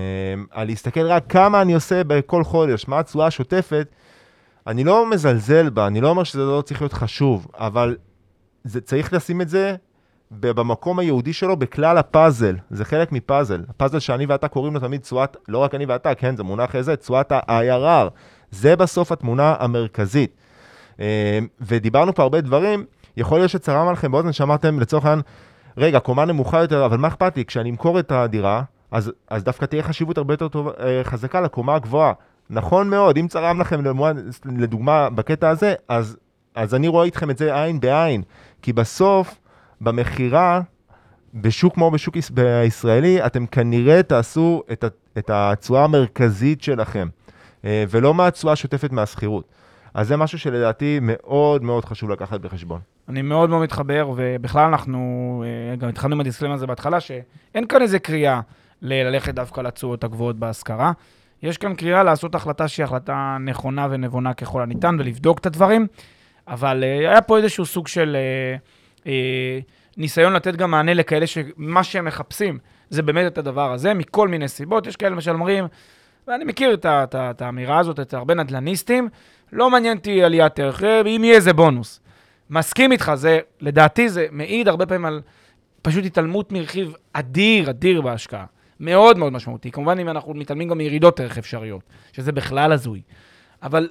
[0.52, 3.88] על להסתכל רק כמה אני עושה בכל חודש, מה התשואה השוטפת,
[4.68, 7.96] אני לא מזלזל בה, אני לא אומר שזה לא צריך להיות חשוב, אבל
[8.64, 9.76] זה, צריך לשים את זה
[10.32, 13.64] במקום היהודי שלו בכלל הפאזל, זה חלק מפאזל.
[13.70, 16.96] הפאזל שאני ואתה קוראים לו תמיד תשואת, לא רק אני ואתה, כן, זה מונח איזה,
[16.96, 18.10] תשואת ה-IRR.
[18.52, 20.32] זה בסוף התמונה המרכזית.
[21.00, 22.86] אה, ודיברנו פה הרבה דברים,
[23.18, 25.22] יכול להיות שצרם עליכם באוזן שאמרתם לצורך העניין,
[25.78, 27.46] רגע, קומה נמוכה יותר, אבל מה אכפת לי?
[27.46, 31.76] כשאני אמכור את הדירה, אז, אז דווקא תהיה חשיבות הרבה יותר טוב, אה, חזקה לקומה
[31.76, 32.14] הגבוהה.
[32.50, 33.82] נכון מאוד, אם צרם לכם
[34.46, 36.18] לדוגמה בקטע הזה, אז,
[36.56, 38.24] אז אני רואה איתכם את זה עין בעין.
[38.62, 39.40] כי בסוף,
[39.84, 40.62] במכירה,
[41.34, 44.64] בשוק כמו בשוק הישראלי, אתם כנראה תעשו
[45.18, 47.08] את, התשואה המרכזית שלכם,
[47.66, 49.46] אה, ולא מהתשואה השוטפת מהשכירות.
[49.94, 52.80] אז זה משהו שלדעתי מאוד מאוד חשוב לקחת בחשבון.
[53.10, 57.82] אני מאוד מאוד מתחבר, ובכלל אנחנו אה, גם התחלנו עם הדיסקלם הזה בהתחלה, שאין כאן
[57.82, 58.42] איזה קריאה
[58.82, 60.92] ללכת דווקא לתשואות הגבוהות בהשכרה.
[61.44, 65.88] יש כאן קריאה לעשות החלטה שהיא החלטה נכונה ונבונה ככל הניתן ולבדוק את הדברים,
[66.48, 68.18] אבל uh, היה פה איזשהו סוג של
[69.98, 74.48] ניסיון לתת גם מענה לכאלה שמה שהם מחפשים זה באמת את הדבר הזה, מכל מיני
[74.48, 74.88] סיבות.
[74.88, 75.66] יש כאלה למשל אומרים,
[76.28, 79.10] ואני מכיר את, את, את האמירה הזאת את הרבה נדל"ניסטים,
[79.52, 82.00] לא מעניין אותי עליית ערך, אם יהיה איזה בונוס.
[82.50, 85.22] מסכים איתך, זה, לדעתי זה מעיד הרבה פעמים על
[85.82, 88.46] פשוט התעלמות מרכיב אדיר, אדיר בהשקעה.
[88.80, 89.72] מאוד מאוד משמעותי.
[89.72, 91.82] כמובן, אם אנחנו מתעלמים גם מירידות ערך אפשריות,
[92.14, 93.02] שזה בכלל הזוי.
[93.64, 93.90] אבל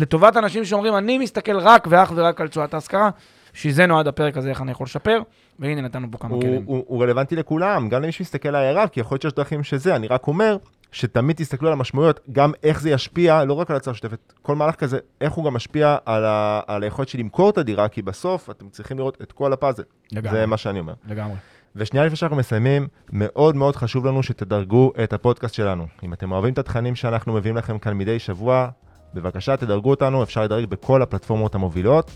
[0.00, 3.10] לטובת אנשים שאומרים, אני מסתכל רק ואך ורק על תשואת ההשכרה,
[3.56, 5.20] שזה נועד הפרק הזה, איך אני יכול לשפר,
[5.58, 6.62] והנה נתנו פה כמה הוא, כלים.
[6.66, 9.96] הוא, הוא רלוונטי לכולם, גם למי שמסתכל על הערב, כי יכול להיות שיש דרכים שזה,
[9.96, 10.56] אני רק אומר
[10.92, 14.74] שתמיד תסתכלו על המשמעויות, גם איך זה ישפיע, לא רק על הצעה שוטפת, כל מהלך
[14.74, 18.50] כזה, איך הוא גם משפיע על, ה, על היכולת שלי למכור את הדירה, כי בסוף
[18.50, 19.82] אתם צריכים לראות את כל הפאזל.
[20.12, 20.38] לגמרי.
[20.38, 20.94] זה מה שאני אומר.
[21.08, 21.36] לגמרי.
[21.76, 25.86] ושנייה לפני שאנחנו מסיימים, מאוד מאוד חשוב לנו שתדרגו את הפודקאסט שלנו.
[26.02, 28.68] אם אתם אוהבים את התכנים שאנחנו מביאים לכם כאן מדי שבוע,
[29.14, 32.10] בבקשה תדרגו אותנו, אפשר לדרג בכל הפלטפורמות המובילות.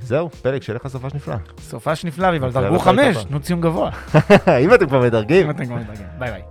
[0.00, 1.34] זהו, פלג, שיהיה לך סופש נפלא.
[1.60, 3.90] סופש נפלא, אבל דרגו חמש, תנו ציון גבוה.
[4.64, 5.46] אם אתם כבר מדרגים.
[5.46, 6.06] אם אתם כבר מדרגים.
[6.18, 6.42] ביי ביי.